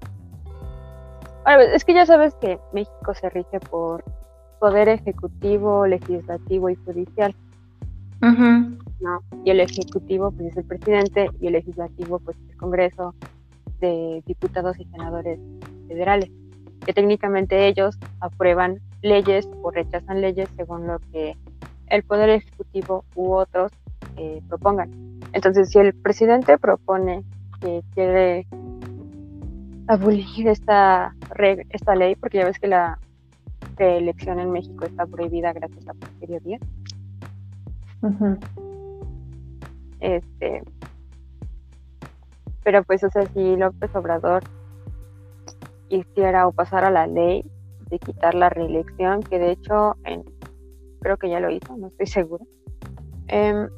[1.74, 4.04] es que ya sabes que México se rige por
[4.60, 7.36] poder ejecutivo, legislativo y judicial.
[8.22, 9.22] ¿no?
[9.44, 13.14] Y el ejecutivo pues es el presidente y el legislativo pues el Congreso
[13.82, 15.40] de diputados y senadores
[15.90, 16.32] federales,
[16.86, 21.36] que técnicamente ellos aprueban leyes o rechazan leyes según lo que
[21.88, 23.74] el poder ejecutivo u otros
[24.18, 24.92] eh, propongan.
[25.34, 27.24] Entonces, si el presidente propone
[27.60, 28.48] que quiere
[29.88, 31.16] abolir esta,
[31.70, 33.00] esta ley, porque ya ves que la
[33.76, 36.62] reelección en México está prohibida gracias a Porfirio Díaz,
[40.00, 40.64] este,
[42.64, 44.44] pero pues, o sea, si López Obrador
[45.90, 47.46] hiciera o pasara la ley
[47.90, 50.24] de quitar la reelección, que de hecho en,
[51.02, 52.46] creo que ya lo hizo, no estoy segura,
[53.28, 53.70] em,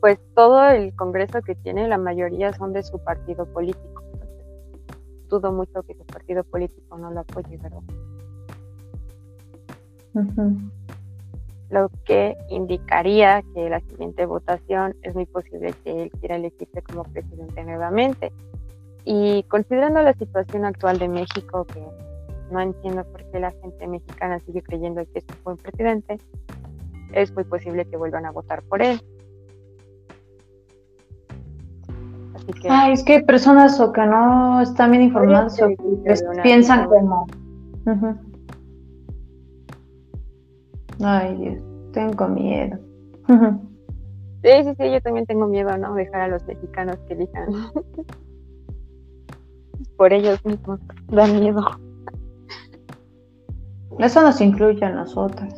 [0.00, 4.02] pues todo el Congreso que tiene, la mayoría son de su partido político.
[5.28, 7.82] dudo mucho que su partido político no lo apoye, ¿verdad?
[11.70, 17.04] lo que indicaría que la siguiente votación es muy posible que él quiera elegirse como
[17.04, 18.32] presidente nuevamente.
[19.04, 21.80] Y considerando la situación actual de México, que
[22.50, 26.18] no entiendo por qué la gente mexicana sigue creyendo que es un buen presidente,
[27.12, 29.00] es muy posible que vuelvan a votar por él.
[32.40, 35.76] Así que, Ay, es que hay personas o que no están bien informadas o que
[36.42, 37.26] piensan como...
[41.02, 41.62] Ay, Dios,
[41.92, 42.78] tengo miedo.
[43.28, 45.94] sí, sí, sí, yo también tengo miedo, ¿no?
[45.94, 47.48] Dejar a los mexicanos que elijan
[49.96, 50.80] por ellos mismos.
[51.08, 51.62] Da miedo.
[53.98, 55.52] Eso nos incluye a nosotros.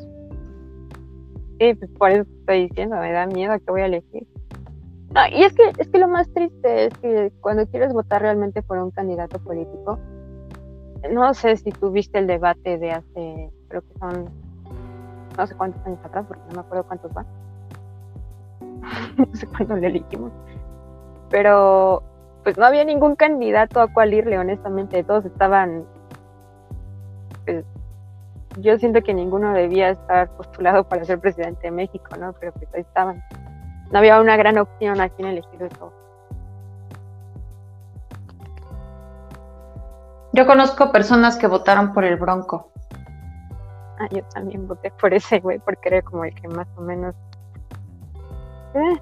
[1.58, 4.26] Sí, pues por eso estoy diciendo, me da miedo que voy a elegir.
[5.30, 8.78] Y es que, es que lo más triste es que cuando quieres votar realmente por
[8.78, 9.98] un candidato político,
[11.10, 14.30] no sé si tú viste el debate de hace, creo que son
[15.36, 17.26] no sé cuántos años atrás, porque no me acuerdo cuántos van.
[19.16, 20.32] no sé cuándo le elegimos.
[21.30, 22.02] Pero
[22.44, 25.02] pues no había ningún candidato a cual irle, honestamente.
[25.04, 25.84] Todos estaban.
[27.44, 27.64] Pues,
[28.58, 32.34] yo siento que ninguno debía estar postulado para ser presidente de México, ¿no?
[32.34, 33.22] Pero pues ahí estaban.
[33.92, 35.92] No había una gran opción a quien elegir de todo.
[40.32, 42.72] Yo conozco personas que votaron por el Bronco.
[43.98, 47.14] Ah, yo también voté por ese güey porque era como el que más o menos.
[48.74, 49.00] Eh,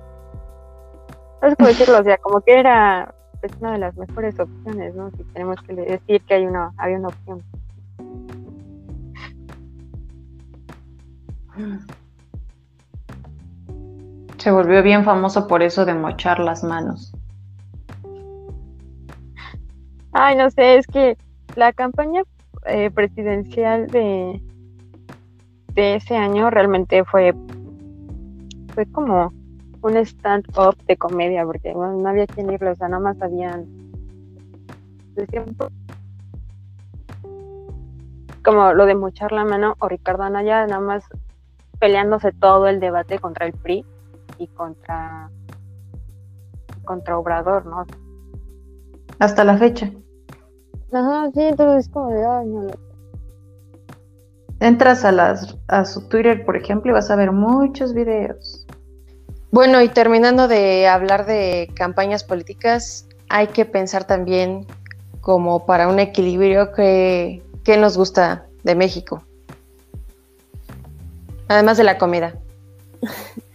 [1.41, 4.95] no sé cómo decirlo, o sea, como que era pues, una de las mejores opciones,
[4.97, 5.13] ¿no?
[5.13, 7.45] Si tenemos que decir que hay una, había una opción.
[14.41, 17.13] Se volvió bien famoso por eso de mochar las manos.
[20.13, 21.19] Ay, no sé, es que
[21.57, 22.23] la campaña
[22.65, 24.43] eh, presidencial de,
[25.75, 27.35] de ese año realmente fue,
[28.75, 29.31] fue como
[29.83, 33.67] un stand-up de comedia, porque no había quien irlo, o sea, nada más habían
[38.43, 41.05] como lo de mochar la mano o Ricardo Anaya, nada más
[41.79, 43.85] peleándose todo el debate contra el PRI
[44.41, 45.31] y contra
[46.85, 47.87] contra Obrador, ¿no?
[49.21, 49.91] Hasta la fecha.
[50.93, 52.67] Ajá, sí, entonces es como de, ay, no,
[54.59, 58.67] Entras a, las, a su Twitter, por ejemplo, y vas a ver muchos videos.
[59.53, 64.67] Bueno, y terminando de hablar de campañas políticas, hay que pensar también
[65.21, 67.43] como para un equilibrio que,
[67.79, 69.23] nos gusta de México.
[71.47, 72.35] Además de la comida.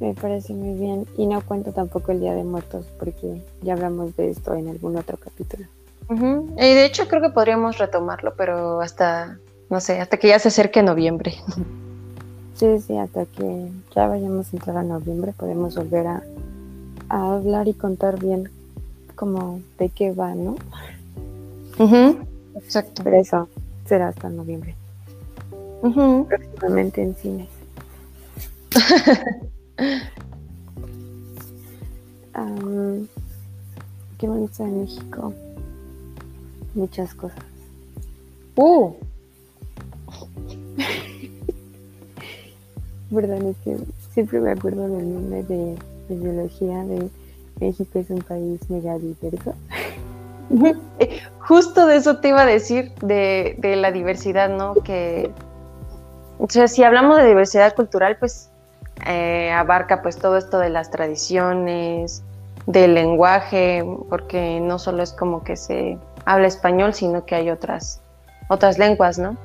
[0.00, 1.06] Me parece muy bien.
[1.16, 4.96] Y no cuento tampoco el Día de Muertos porque ya hablamos de esto en algún
[4.96, 5.66] otro capítulo.
[6.10, 9.38] Y de hecho creo que podríamos retomarlo, pero hasta
[9.70, 11.34] no sé, hasta que ya se acerque noviembre.
[12.54, 16.22] Sí, sí, hasta que ya vayamos a entrar a noviembre podemos volver a,
[17.08, 18.48] a hablar y contar bien
[19.14, 20.56] como de qué va, ¿no?
[22.56, 23.02] Exacto.
[23.04, 23.48] Pero eso
[23.84, 24.74] será hasta noviembre.
[25.82, 26.26] Ujú.
[26.28, 27.48] Próximamente en cines.
[32.34, 33.06] Am,
[34.18, 35.32] ¿Qué me gusta de México?
[36.74, 37.38] Muchas cosas.
[38.56, 38.92] Uh,
[43.10, 43.42] ¿Verdad?
[43.42, 43.76] Es que
[44.12, 45.76] siempre me acuerdo del nombre de,
[46.08, 47.08] de biología de
[47.60, 49.54] México es un país mega diverso.
[51.40, 54.74] Justo de eso te iba a decir, de, de la diversidad, ¿no?
[54.74, 55.30] Que,
[56.38, 58.47] o sea, si hablamos de diversidad cultural, pues
[59.08, 62.22] eh, abarca pues todo esto de las tradiciones,
[62.66, 68.00] del lenguaje, porque no solo es como que se habla español, sino que hay otras,
[68.48, 69.36] otras lenguas, ¿no?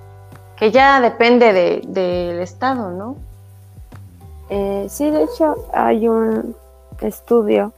[0.57, 3.15] Que ya depende de- del estado, ¿no?
[4.49, 6.55] Eh, sí, de hecho hay un
[7.01, 7.71] estudio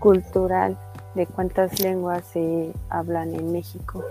[0.00, 0.76] cultural
[1.16, 4.04] de cuántas lenguas se hablan en México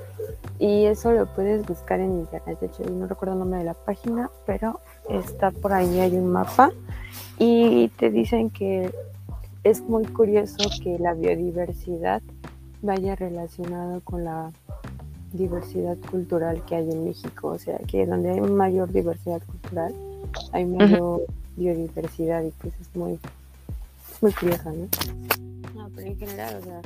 [0.60, 2.60] y eso lo puedes buscar en internet.
[2.60, 4.80] De hecho, no recuerdo el nombre de la página, pero
[5.10, 6.72] está por ahí, hay un mapa
[7.38, 8.92] y te dicen que
[9.64, 12.22] es muy curioso que la biodiversidad
[12.82, 14.52] vaya relacionado con la
[15.34, 17.50] diversidad cultural que hay en México.
[17.50, 19.94] O sea, que donde hay mayor diversidad cultural,
[20.52, 21.24] hay mayor
[21.56, 23.20] biodiversidad y pues es muy,
[24.22, 24.88] muy curioso, ¿no?
[25.76, 26.82] No, pero en general, o sea,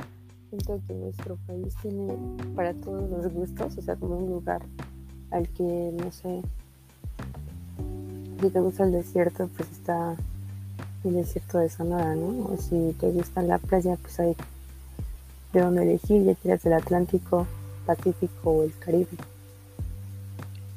[0.48, 2.14] siento que nuestro país tiene
[2.54, 4.62] para todos los gustos, o sea, como un lugar
[5.30, 6.42] al que, no sé,
[8.40, 10.16] si te gusta el desierto, pues está
[11.04, 12.46] el desierto de Sonora, ¿no?
[12.46, 14.36] O si te gusta la playa, pues hay
[15.52, 17.46] de dónde elegir, ya quieras el Atlántico,
[17.86, 19.16] Pacífico o el Caribe.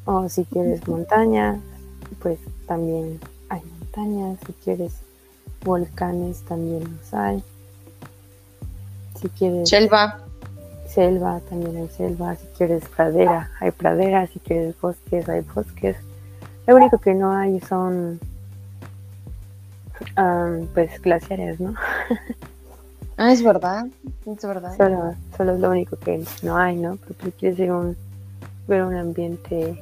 [0.05, 1.59] O si quieres montaña,
[2.21, 4.93] pues también hay montañas, si quieres
[5.63, 7.43] volcanes también los hay.
[9.19, 10.19] Si quieres Selva.
[10.87, 15.95] selva, también hay selva, si quieres pradera, hay pradera, si quieres bosques, hay bosques.
[16.67, 18.19] Lo único que no hay son
[20.15, 21.73] am, pues glaciares, ¿no?
[23.15, 23.85] Ah, es verdad,
[24.25, 24.75] es verdad.
[24.75, 26.95] Solo, solo es lo único que no hay, ¿no?
[26.95, 27.95] Porque quieres ir un,
[28.67, 29.79] ver un ambiente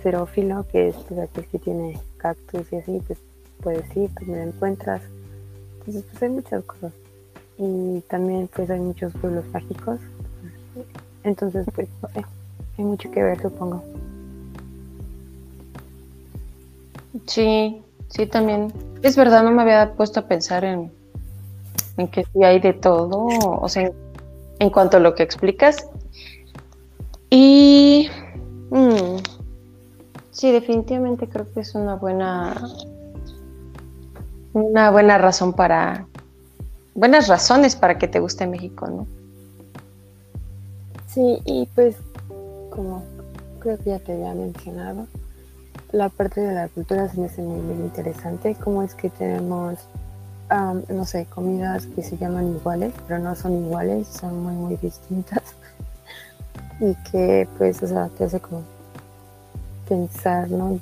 [0.00, 3.18] xerófilo, que es pues, aquel que tiene cactus y así, pues
[3.66, 5.02] puedes ir, pues lo encuentras.
[5.80, 6.92] Entonces, pues hay muchas cosas.
[7.58, 9.98] Y también, pues hay muchos pueblos mágicos.
[11.24, 13.82] Entonces, pues, hay mucho que ver, supongo.
[17.26, 18.72] Sí, sí, también.
[19.02, 20.92] Es verdad, no me había puesto a pensar en,
[21.96, 23.92] en que sí hay de todo, o sea, en,
[24.60, 25.88] en cuanto a lo que explicas.
[27.30, 28.08] Y
[28.70, 29.16] mm,
[30.30, 32.54] sí, definitivamente creo que es una buena,
[34.56, 36.06] una buena razón para,
[36.94, 39.06] buenas razones para que te guste México, ¿no?
[41.08, 41.96] Sí, y pues,
[42.70, 43.02] como
[43.58, 45.06] creo que ya te había mencionado,
[45.92, 48.54] la parte de la cultura se me hace muy, muy interesante.
[48.54, 49.78] Cómo es que tenemos,
[50.48, 54.76] am, no sé, comidas que se llaman iguales, pero no son iguales, son muy, muy
[54.76, 55.42] distintas.
[56.78, 58.62] Y que, pues, o sea, te hace como
[59.88, 60.78] pensar, ¿no?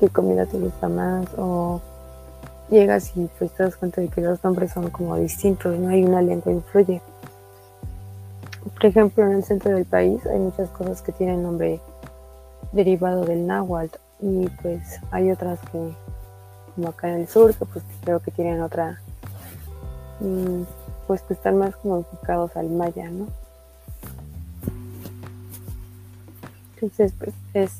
[0.00, 1.26] ¿Qué comida te gusta más?
[1.36, 1.82] O
[2.74, 6.04] llegas y pues te das cuenta de que los nombres son como distintos, no hay
[6.04, 7.00] una lengua influye.
[8.74, 11.80] Por ejemplo, en el centro del país hay muchas cosas que tienen nombre
[12.72, 15.92] derivado del náhuatl y pues hay otras que,
[16.74, 19.00] como acá en el sur, que pues creo que tienen otra,
[20.20, 20.62] mm,
[21.06, 23.28] pues que están más como enfocados al maya, ¿no?
[26.74, 27.72] Entonces, pues es,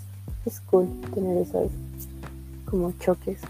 [0.46, 1.70] es cool tener esos
[2.70, 3.40] como choques.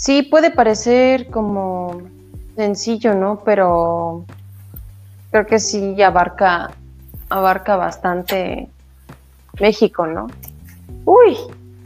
[0.00, 2.00] Sí, puede parecer como
[2.56, 3.40] sencillo, ¿no?
[3.44, 4.24] Pero
[5.30, 6.70] creo que sí abarca,
[7.28, 8.70] abarca bastante
[9.60, 10.28] México, ¿no?
[11.04, 11.36] Uy,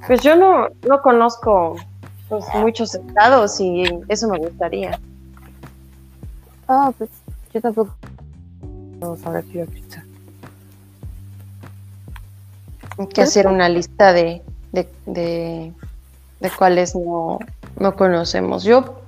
[0.07, 1.75] pues yo no, no conozco
[2.29, 4.97] pues, muchos estados y eso me gustaría.
[6.69, 7.11] Ah, pues
[7.53, 7.97] yo tampoco.
[9.01, 9.65] Vamos ahora yo.
[12.97, 14.41] Hay que hacer una lista de,
[14.71, 15.73] de, de,
[16.39, 17.41] de cuáles no,
[17.79, 18.65] no conocemos.
[18.65, 19.01] Yo,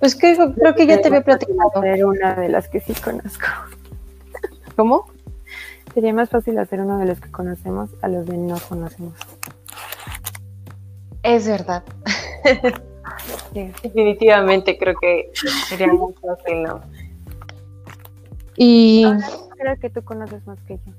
[0.00, 1.70] pues que, creo que ya te había platicado.
[1.74, 3.46] Hacer una de las que sí conozco.
[4.76, 5.06] ¿Cómo?
[5.94, 9.14] Sería más fácil hacer uno de los que conocemos a los de no conocemos.
[11.22, 11.82] Es verdad.
[13.52, 13.72] Sí.
[13.82, 15.30] Definitivamente creo que
[15.68, 16.80] sería muy fácil, ¿no?
[18.56, 19.04] Y
[19.58, 20.92] Creo que tú conoces más que yo.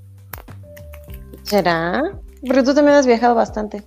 [1.43, 2.01] ¿Será?
[2.45, 3.83] Porque tú también has viajado bastante.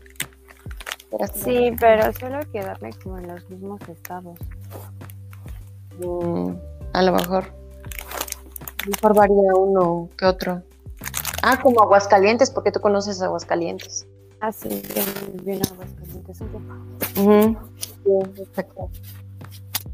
[1.34, 4.38] Sí, pero suelo quedarme como en los mismos estados.
[5.98, 6.52] Mm,
[6.92, 7.44] a lo mejor.
[7.44, 10.62] A lo mejor varía uno que otro.
[11.42, 14.06] Ah, como Aguascalientes, porque tú conoces Aguascalientes.
[14.40, 15.06] Ah, sí, bien,
[15.44, 16.64] bien Aguascalientes un poco.
[17.20, 17.56] Ujú.
[17.78, 18.90] Sí, exacto.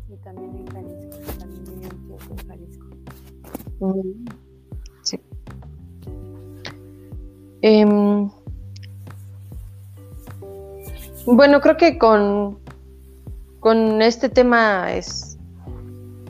[0.08, 2.86] Y también en Jalisco, también viví un tiempo en Jalisco.
[5.02, 5.20] Sí.
[7.62, 8.30] Em,
[11.36, 12.58] bueno, creo que con,
[13.60, 15.36] con este tema es,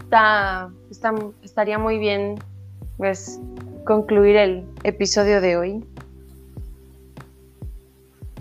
[0.01, 2.37] está, está- estaría muy bien
[2.97, 3.41] pues,
[3.85, 5.85] concluir el episodio de hoy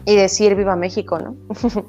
[0.05, 1.36] y decir viva México, ¿no?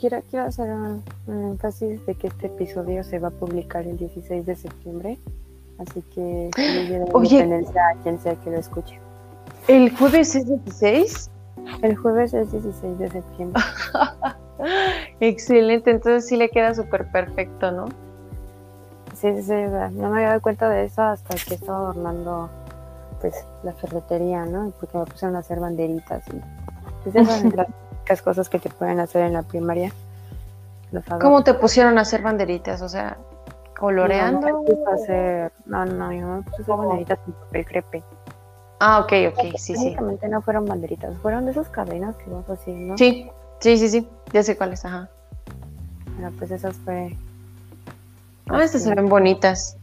[0.00, 3.96] Quiero, quiero hacer un, un énfasis de que este episodio se va a publicar el
[3.98, 5.18] 16 de septiembre,
[5.78, 7.42] así que la Oye.
[7.42, 9.00] a quien sea que lo escuche.
[9.66, 11.30] El jueves es 16.
[11.82, 13.62] El jueves es 16 de septiembre.
[15.20, 17.86] Excelente, entonces sí le queda súper perfecto, ¿no?
[19.14, 22.50] Sí, sí, sí, no me había dado cuenta de eso hasta que estaba adornando
[23.20, 23.34] pues
[23.64, 24.72] la ferretería, ¿no?
[24.78, 26.40] Porque me pusieron a hacer banderitas y
[27.02, 29.92] pues esas son las típicas cosas que te pueden hacer en la primaria.
[31.20, 32.80] ¿Cómo te pusieron a hacer banderitas?
[32.80, 33.18] O sea,
[33.78, 34.46] coloreando.
[34.46, 37.34] Mi mamá me puso a hacer, no, no, mamá me puso a hacer banderitas con
[37.34, 38.04] papel crepe.
[38.80, 39.96] Ah, ok, ok, sí, sí.
[40.28, 42.96] No fueron banderitas, fueron de esas cadenas que vas haciendo.
[42.96, 43.28] Sí,
[43.60, 44.08] sí, sí, sí.
[44.32, 45.08] Ya sé cuáles, ajá.
[46.14, 47.16] Bueno, pues esas fue.
[48.48, 49.76] Ah, estas se ven bonitas.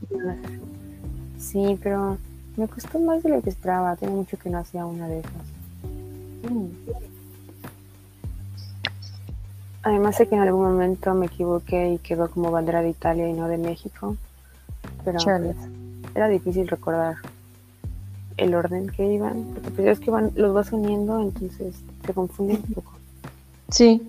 [1.38, 2.18] Sí, pero
[2.56, 3.96] me costó más de lo que esperaba.
[3.98, 6.52] Tiene mucho que no hacía una de esas.
[6.52, 6.68] Mm.
[9.84, 13.34] Además sé que en algún momento me equivoqué y quedó como bandera de Italia y
[13.34, 14.16] no de México.
[15.04, 15.54] Pero Chale.
[15.54, 15.68] pues,
[16.16, 17.18] era difícil recordar
[18.38, 19.44] el orden que iban.
[19.54, 21.76] Porque pues es que van, los vas uniendo, entonces
[22.06, 22.94] te confunden un poco.
[23.70, 24.02] Sí.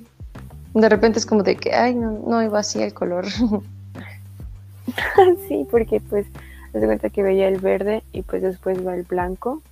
[0.75, 3.27] De repente es como de que, ay, no, no iba así el color.
[5.49, 6.27] sí, porque pues
[6.73, 9.63] te das cuenta que veía el verde y pues después va el blanco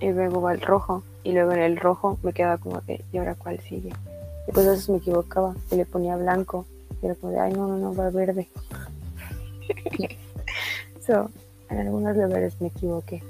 [0.00, 3.18] y luego va el rojo y luego en el rojo me quedaba como de ¿y
[3.18, 3.92] ahora cuál sigue?
[4.48, 6.66] Y pues a veces me equivocaba y le ponía blanco
[7.00, 8.48] y era como de ay no, no, no, va verde.
[11.06, 11.30] so,
[11.68, 13.22] en algunos lugares me equivoqué.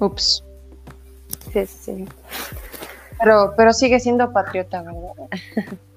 [0.00, 0.44] Ups.
[1.52, 2.04] Sí, sí.
[3.18, 5.12] Pero, pero sigue siendo patriota, ¿verdad?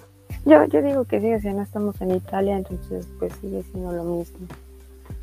[0.43, 3.91] Yo, yo digo que sí, o sea, no estamos en Italia, entonces pues sigue siendo
[3.91, 4.47] lo mismo.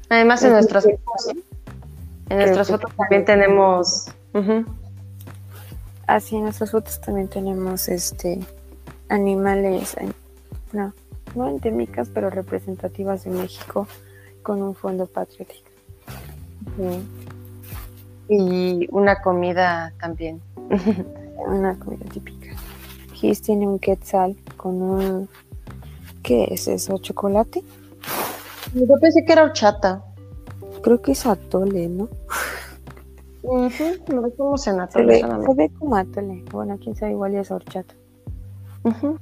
[0.08, 1.34] Además, en nuestras fotos,
[2.28, 4.06] en nuestras fotos también tenemos.
[6.06, 8.38] Así en nuestras fotos también tenemos este
[9.08, 9.96] animales,
[10.72, 10.94] no,
[11.34, 13.88] no endémicas, pero representativas de México
[14.42, 15.68] con un fondo patriótico.
[16.78, 17.02] Ujú.
[18.28, 20.40] Y una comida también.
[21.46, 22.48] Una comida típica.
[23.14, 25.28] Gis tiene un quetzal con un
[26.22, 26.98] ¿qué es eso?
[26.98, 27.62] ¿Chocolate?
[28.74, 30.04] Yo pensé que era horchata.
[30.82, 32.08] Creo que es atole, ¿no?
[33.42, 35.46] Ujú, Lo decimos en Se atole ve, solamente.
[35.52, 36.44] se ve como atole.
[36.52, 37.94] Bueno, quién sabe, igual ya es horchata.
[38.84, 39.16] Ujú.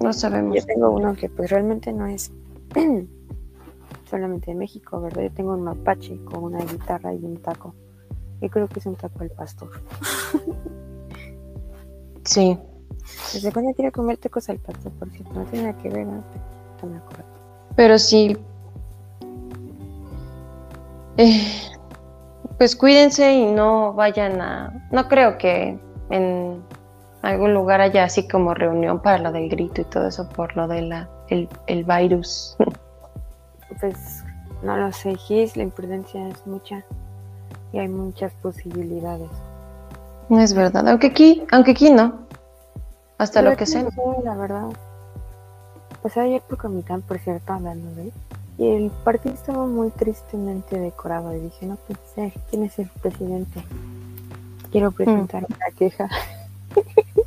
[0.00, 0.56] No sabemos.
[0.56, 2.32] Yo tengo uno que pues realmente no es
[4.10, 5.22] solamente de México, ¿verdad?
[5.22, 7.74] Yo tengo un mapache con una guitarra y un taco.
[8.42, 9.70] Yo creo que es un taco al pastor.
[12.24, 12.56] Sí.
[13.32, 14.92] ¿Desde cuándo quiero comer tacos al pastor?
[14.92, 16.22] Por cierto, no tiene nada que ver, ¿no?
[16.82, 17.24] No me acuerdo.
[17.74, 18.36] Pero sí.
[21.16, 21.72] eh,
[22.58, 24.88] pues cuídense y no vayan a.
[24.92, 25.78] No creo que
[26.10, 26.62] en
[27.22, 30.68] algún lugar haya así como reunión para lo del grito y todo eso por lo
[30.68, 32.56] de la el, el virus.
[33.80, 34.22] Pues
[34.62, 36.84] no lo sé, Gis, la imprudencia es mucha
[37.72, 39.30] y hay muchas posibilidades.
[40.28, 40.88] No es verdad.
[40.88, 42.26] Aunque aquí, aunque aquí no.
[43.18, 44.68] Hasta Pero lo que no sé, la verdad.
[46.00, 48.12] Pues ayer por Comitán, por cierto, hablando de él,
[48.58, 51.78] y el partido estaba muy tristemente decorado y dije, no
[52.14, 53.62] ser, ¿quién es el presidente?
[54.70, 56.08] Quiero presentar una queja.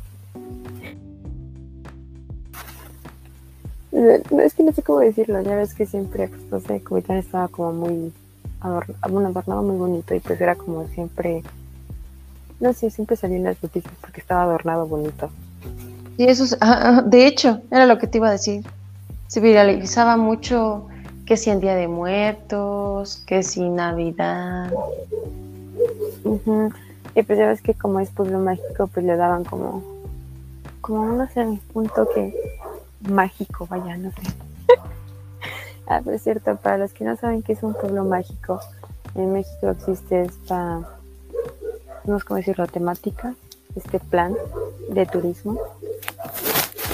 [4.30, 7.16] No, es que no sé cómo decirlo, ya ves que siempre, pues no sé, Comitán
[7.16, 8.12] estaba como muy
[8.66, 11.42] adornado, bueno, adornado muy bonito y pues era como siempre,
[12.60, 15.30] no sé, siempre salía en las noticias porque estaba adornado bonito.
[16.18, 18.64] Y eso, es- ajá, ajá, de hecho, era lo que te iba a decir.
[19.28, 20.86] Se viralizaba mucho
[21.26, 24.72] que si en Día de Muertos, que si Navidad.
[27.14, 29.82] Y pues ya ves que como es pueblo mágico, pues le daban como,
[30.80, 32.34] como no sé, un toque
[33.08, 34.22] mágico, vaya, no sé.
[35.86, 38.60] Ah, es cierto, para los que no saben qué es un pueblo mágico,
[39.14, 40.80] en México existe esta,
[42.04, 43.34] no sé cómo decirlo, temática,
[43.74, 44.34] este plan
[44.90, 45.58] de turismo,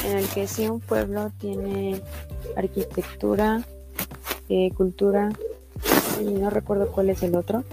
[0.07, 2.01] en el que si un pueblo tiene
[2.57, 3.63] arquitectura,
[4.49, 5.31] eh, cultura,
[6.21, 7.65] y no recuerdo cuál es el otro,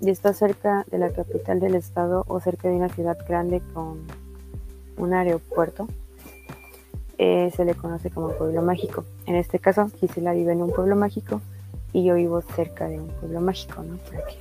[0.00, 4.00] y está cerca de la capital del estado o cerca de una ciudad grande con
[4.96, 5.88] un aeropuerto,
[7.18, 9.04] eh, se le conoce como pueblo mágico.
[9.30, 11.40] En este caso, Gisela vive en un pueblo mágico
[11.92, 13.96] y yo vivo cerca de un pueblo mágico, ¿no?
[13.98, 14.36] Para que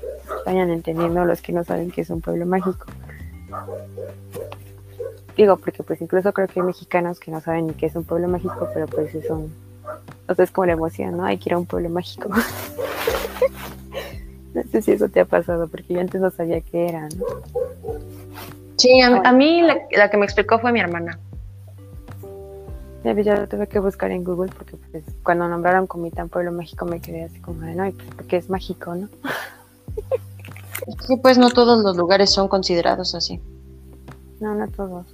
[0.47, 2.87] vayan entendiendo los que no saben que es un pueblo mágico.
[5.37, 8.03] Digo, porque pues incluso creo que hay mexicanos que no saben ni qué es un
[8.03, 9.53] pueblo mágico, pero pues es un...
[10.27, 11.23] O sea, es como la emoción, ¿no?
[11.23, 12.29] Hay que ir a un pueblo mágico.
[14.55, 17.25] no sé si eso te ha pasado, porque yo antes no sabía qué era, ¿no?
[18.75, 21.19] Sí, a, mí la, la, que me explicó fue mi hermana.
[23.03, 26.85] Ya, ya lo tuve que buscar en Google porque pues, cuando nombraron Comitán Pueblo Mágico
[26.85, 29.07] me quedé así como de, no, pues, porque es mágico, ¿no?
[31.05, 33.39] Sí, pues no todos los lugares son considerados así.
[34.39, 35.05] No, no todos.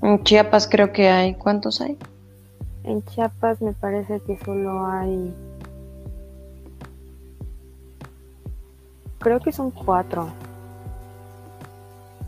[0.00, 1.98] En Chiapas creo que hay, ¿cuántos hay?
[2.84, 5.34] En Chiapas me parece que solo hay...
[9.18, 10.28] Creo que son cuatro.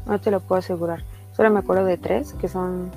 [0.07, 1.03] No te lo puedo asegurar.
[1.35, 2.91] Solo me acuerdo de tres, que son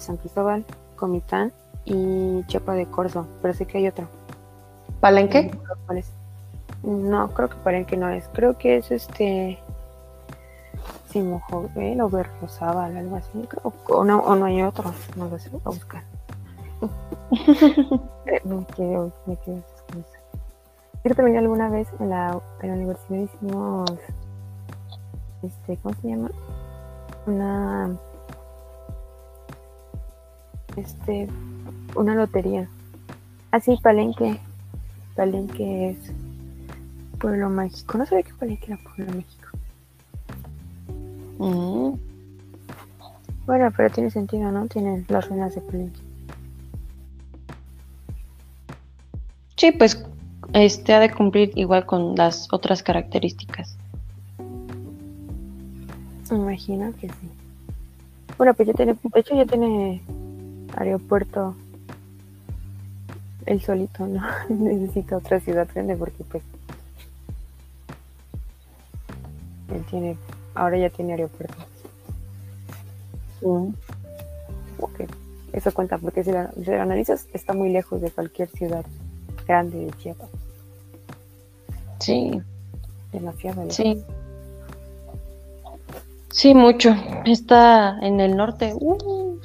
[0.00, 0.64] San Cristóbal,
[0.96, 1.52] Comitán
[1.84, 4.06] y Chiapa de Corzo, pero sé que hay otro.
[5.00, 5.50] ¿Palenque?
[6.82, 8.28] No, creo que Palenque no es.
[8.32, 9.58] Creo que es este.
[11.10, 13.48] Simojovel o Berrozábal, algo así.
[13.62, 14.92] o, no, o no hay otro.
[15.16, 16.02] No lo sé, voy a buscar.
[18.44, 19.62] me quedo, me quedo.
[21.02, 23.90] Creo que también alguna vez en la, en la universidad hicimos.
[25.42, 26.30] Este, ¿Cómo se llama?
[27.26, 27.96] Una
[30.76, 31.28] este,
[31.94, 32.68] una lotería.
[33.50, 34.38] Así, ah, Palenque.
[35.16, 36.12] Palenque es
[37.18, 37.98] Pueblo Mágico.
[37.98, 39.48] No sabía que Palenque era Pueblo Mágico.
[41.38, 41.98] Mm.
[43.46, 44.66] Bueno, pero tiene sentido, ¿no?
[44.68, 46.00] Tienen las ruinas de Palenque.
[49.56, 50.04] Sí, pues
[50.52, 53.76] este ha de cumplir igual con las otras características.
[56.30, 57.30] Me imagino que sí.
[58.38, 60.00] Bueno, pues ya tiene, de hecho ya tiene
[60.76, 61.54] aeropuerto
[63.46, 64.22] el solito, ¿no?
[64.48, 66.42] Necesita otra ciudad grande porque pues
[69.74, 70.16] él tiene,
[70.54, 71.54] ahora ya tiene aeropuerto.
[75.52, 78.84] Eso cuenta porque si, la, lo analizas está muy lejos de cualquier ciudad
[79.46, 80.28] grande de Chiapas.
[81.98, 82.40] Sí.
[83.12, 83.76] Demasiado lejos.
[83.76, 84.04] Sí.
[86.30, 86.94] Sí, mucho.
[87.24, 88.72] Está en el norte.
[88.78, 89.38] Uh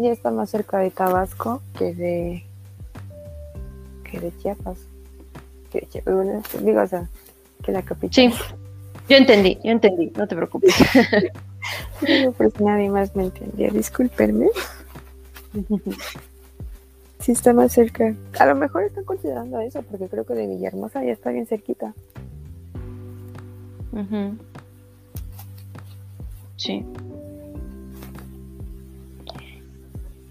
[0.00, 2.44] ya está más cerca de Tabasco que de
[4.04, 4.78] que de Chiapas.
[5.70, 7.08] Que de Chiapas, digo, o sea,
[7.62, 8.12] que la capital.
[8.12, 8.30] Sí,
[9.08, 10.74] yo entendí, yo entendí, no te preocupes.
[12.36, 14.48] pues nadie más me entendía, discúlpenme.
[17.18, 18.14] Si está más cerca.
[18.38, 21.92] A lo mejor están considerando eso, porque creo que de Villahermosa ya está bien cerquita.
[26.56, 26.84] Sí.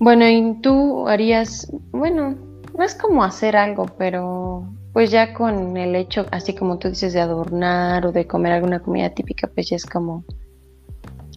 [0.06, 2.36] Bueno, y tú harías, bueno,
[2.78, 7.14] no es como hacer algo, pero pues ya con el hecho, así como tú dices,
[7.14, 10.24] de adornar o de comer alguna comida típica, pues ya es como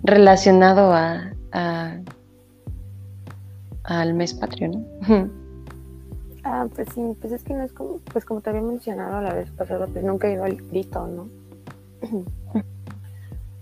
[0.03, 1.33] relacionado a,
[3.85, 4.85] al mes patrio, ¿no?
[6.45, 9.33] ah, pues sí, pues es que no es como, pues como te había mencionado la
[9.33, 11.29] vez pasada, pues nunca he ido al grito, ¿no?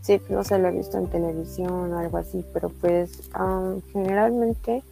[0.00, 3.28] Sí, no sé, lo he visto en televisión o algo así, pero pues
[3.92, 4.84] generalmente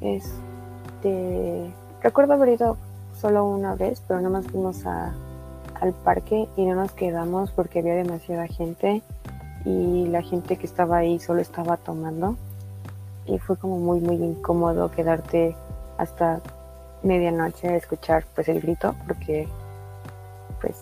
[0.00, 1.72] este
[2.02, 2.76] recuerdo haber ido
[3.20, 5.14] solo una vez, pero nada más fuimos a,
[5.80, 9.02] al parque y no nos quedamos porque había demasiada gente
[9.64, 12.36] y la gente que estaba ahí solo estaba tomando
[13.26, 15.56] y fue como muy muy incómodo quedarte
[15.98, 16.40] hasta
[17.02, 19.48] medianoche a escuchar pues el grito porque
[20.60, 20.76] pues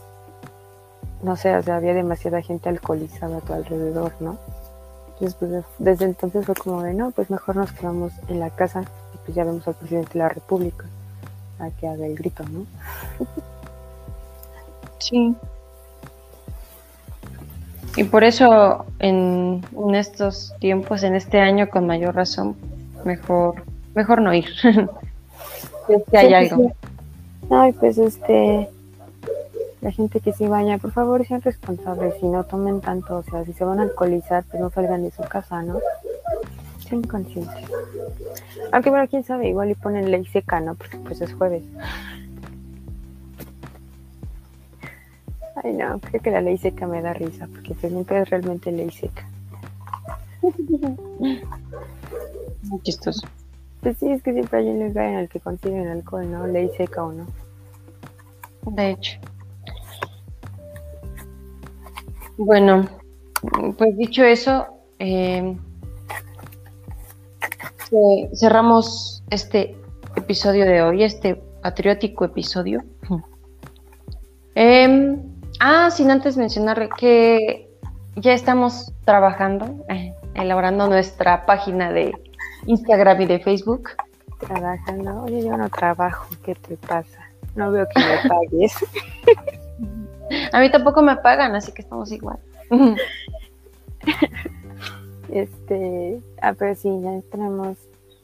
[1.25, 4.37] no sé, o sea, había demasiada gente alcoholizada a tu alrededor, ¿no?
[5.15, 8.85] Entonces, pues, desde entonces fue como de, no, pues mejor nos quedamos en la casa
[9.25, 10.85] pues ya vemos al presidente de la República
[11.59, 12.67] a que haga el grito, ¿no?
[14.99, 15.35] Sí.
[17.97, 19.63] Y por eso en,
[19.95, 22.57] estos tiempos, en este año, con mayor razón,
[23.05, 23.63] mejor,
[23.95, 24.47] mejor no ir.
[26.11, 26.73] que hay algo.
[27.51, 28.69] Ay, pues este,
[29.81, 33.45] la gente que sí vaya, por favor sean responsables y no tomen tanto, o sea,
[33.45, 35.79] si se van a alcoholizar, pues no salgan de su casa, ¿no?
[36.89, 37.65] Sean conscientes.
[38.73, 40.75] Aunque bueno, quién sabe, igual y ponen ley seca, ¿no?
[40.75, 41.63] Porque pues es jueves.
[45.63, 48.71] Ay, no, creo que la ley seca me da risa, porque pues nunca es realmente
[48.73, 49.27] ley seca.
[52.63, 53.27] Muy chistoso.
[53.81, 56.47] Pues sí, es que siempre hay un lugar en el que consiguen alcohol, ¿no?
[56.47, 57.27] Ley seca o no.
[58.67, 59.19] De hecho.
[62.37, 62.89] Bueno,
[63.79, 64.67] pues dicho eso,
[64.99, 65.57] eh,
[67.91, 69.77] ce- cerramos este
[70.17, 72.83] episodio de hoy, este patriótico episodio.
[74.55, 75.21] Em,
[75.61, 77.69] ah, sin antes mencionar que
[78.17, 82.13] ya estamos trabajando, eh, elaborando nuestra página de
[82.67, 83.91] Instagram y de Facebook.
[84.39, 85.23] Trabajando.
[85.25, 87.19] Oye, yo no trabajo, ¿qué te pasa?
[87.57, 88.75] No veo que me pagues.
[90.53, 92.39] A mí tampoco me pagan, así que estamos igual.
[95.31, 97.77] Este, ah, pero sí, ya tenemos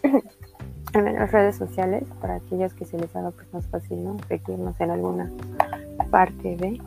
[0.95, 4.17] al menos redes sociales para aquellos que se les haga pues más fácil, ¿no?
[4.29, 5.31] Seguirnos en alguna
[6.11, 6.81] parte de.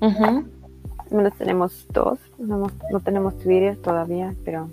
[0.00, 0.24] Ujú.
[0.24, 4.68] Al menos tenemos dos, no, no tenemos Twitter todavía, pero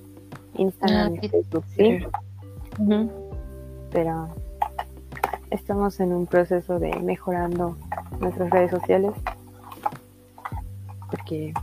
[0.55, 1.99] Instagram Ah, y sí, Facebook sí,
[2.80, 3.09] Ujú.
[3.91, 4.30] pero
[5.51, 7.78] estamos en un proceso de mejorando
[8.19, 9.13] nuestras redes sociales
[11.11, 11.53] porque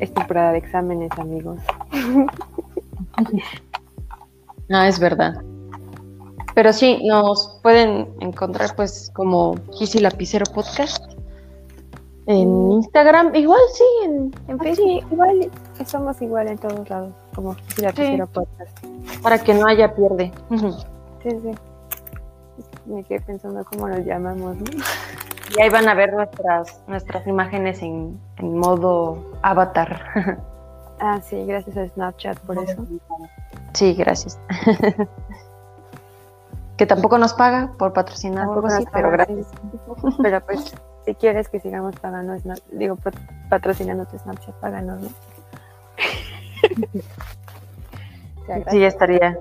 [0.00, 1.58] es temporada de exámenes, amigos.
[4.70, 5.42] Ah, es verdad.
[6.54, 11.04] Pero sí, nos pueden encontrar pues como Kissy Lapicero Podcast
[12.26, 15.50] en Instagram, igual sí, en, en Pues Facebook, sí, igual
[15.84, 18.78] somos igual en todos lados, como si la quisiera podcast.
[19.22, 20.32] para que no haya pierde.
[21.22, 21.50] Sí, sí.
[22.86, 24.64] Me quedé pensando cómo nos llamamos, ¿no?
[25.56, 30.44] Y ahí van a ver nuestras, nuestras imágenes en, en modo avatar.
[31.00, 32.86] Ah, sí, gracias a Snapchat por eso.
[33.74, 34.38] Sí, gracias.
[36.76, 39.48] que tampoco nos paga por patrocinar algo así, pero gracias.
[40.22, 40.72] Pero pues,
[41.04, 42.36] si quieres que sigamos pagando,
[42.70, 43.18] digo, pat-
[43.50, 45.08] patrocinando tu Snapchat, páganos, ¿no?
[48.70, 49.36] Sí, estaría,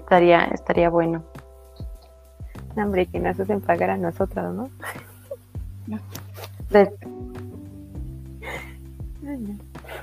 [0.00, 1.22] estaría, estaría bueno.
[2.76, 4.68] No, Hombre, que nos hacen pagar a nosotros, ¿no?
[6.70, 6.92] De-.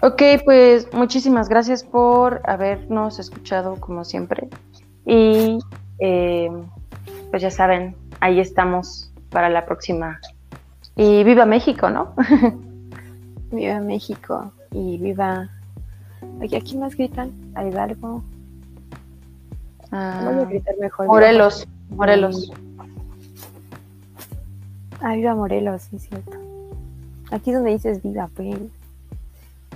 [0.02, 4.50] Ok, pues muchísimas gracias por habernos escuchado como siempre.
[5.06, 5.60] Y
[6.00, 6.50] eh,
[7.30, 10.20] pues ya saben, ahí estamos para la próxima.
[10.96, 12.14] Y viva México, ¿no?
[13.52, 15.48] Viva México y viva.
[16.42, 17.32] Oye, ¿a quién más gritan?
[17.54, 18.24] A Hidalgo.
[19.92, 21.06] Voy a Ah, gritar mejor.
[21.06, 22.52] Morelos, Morelos.
[25.06, 26.38] Ah, viva Morelos, sí cierto.
[27.30, 28.58] Aquí es donde dices viva, pues.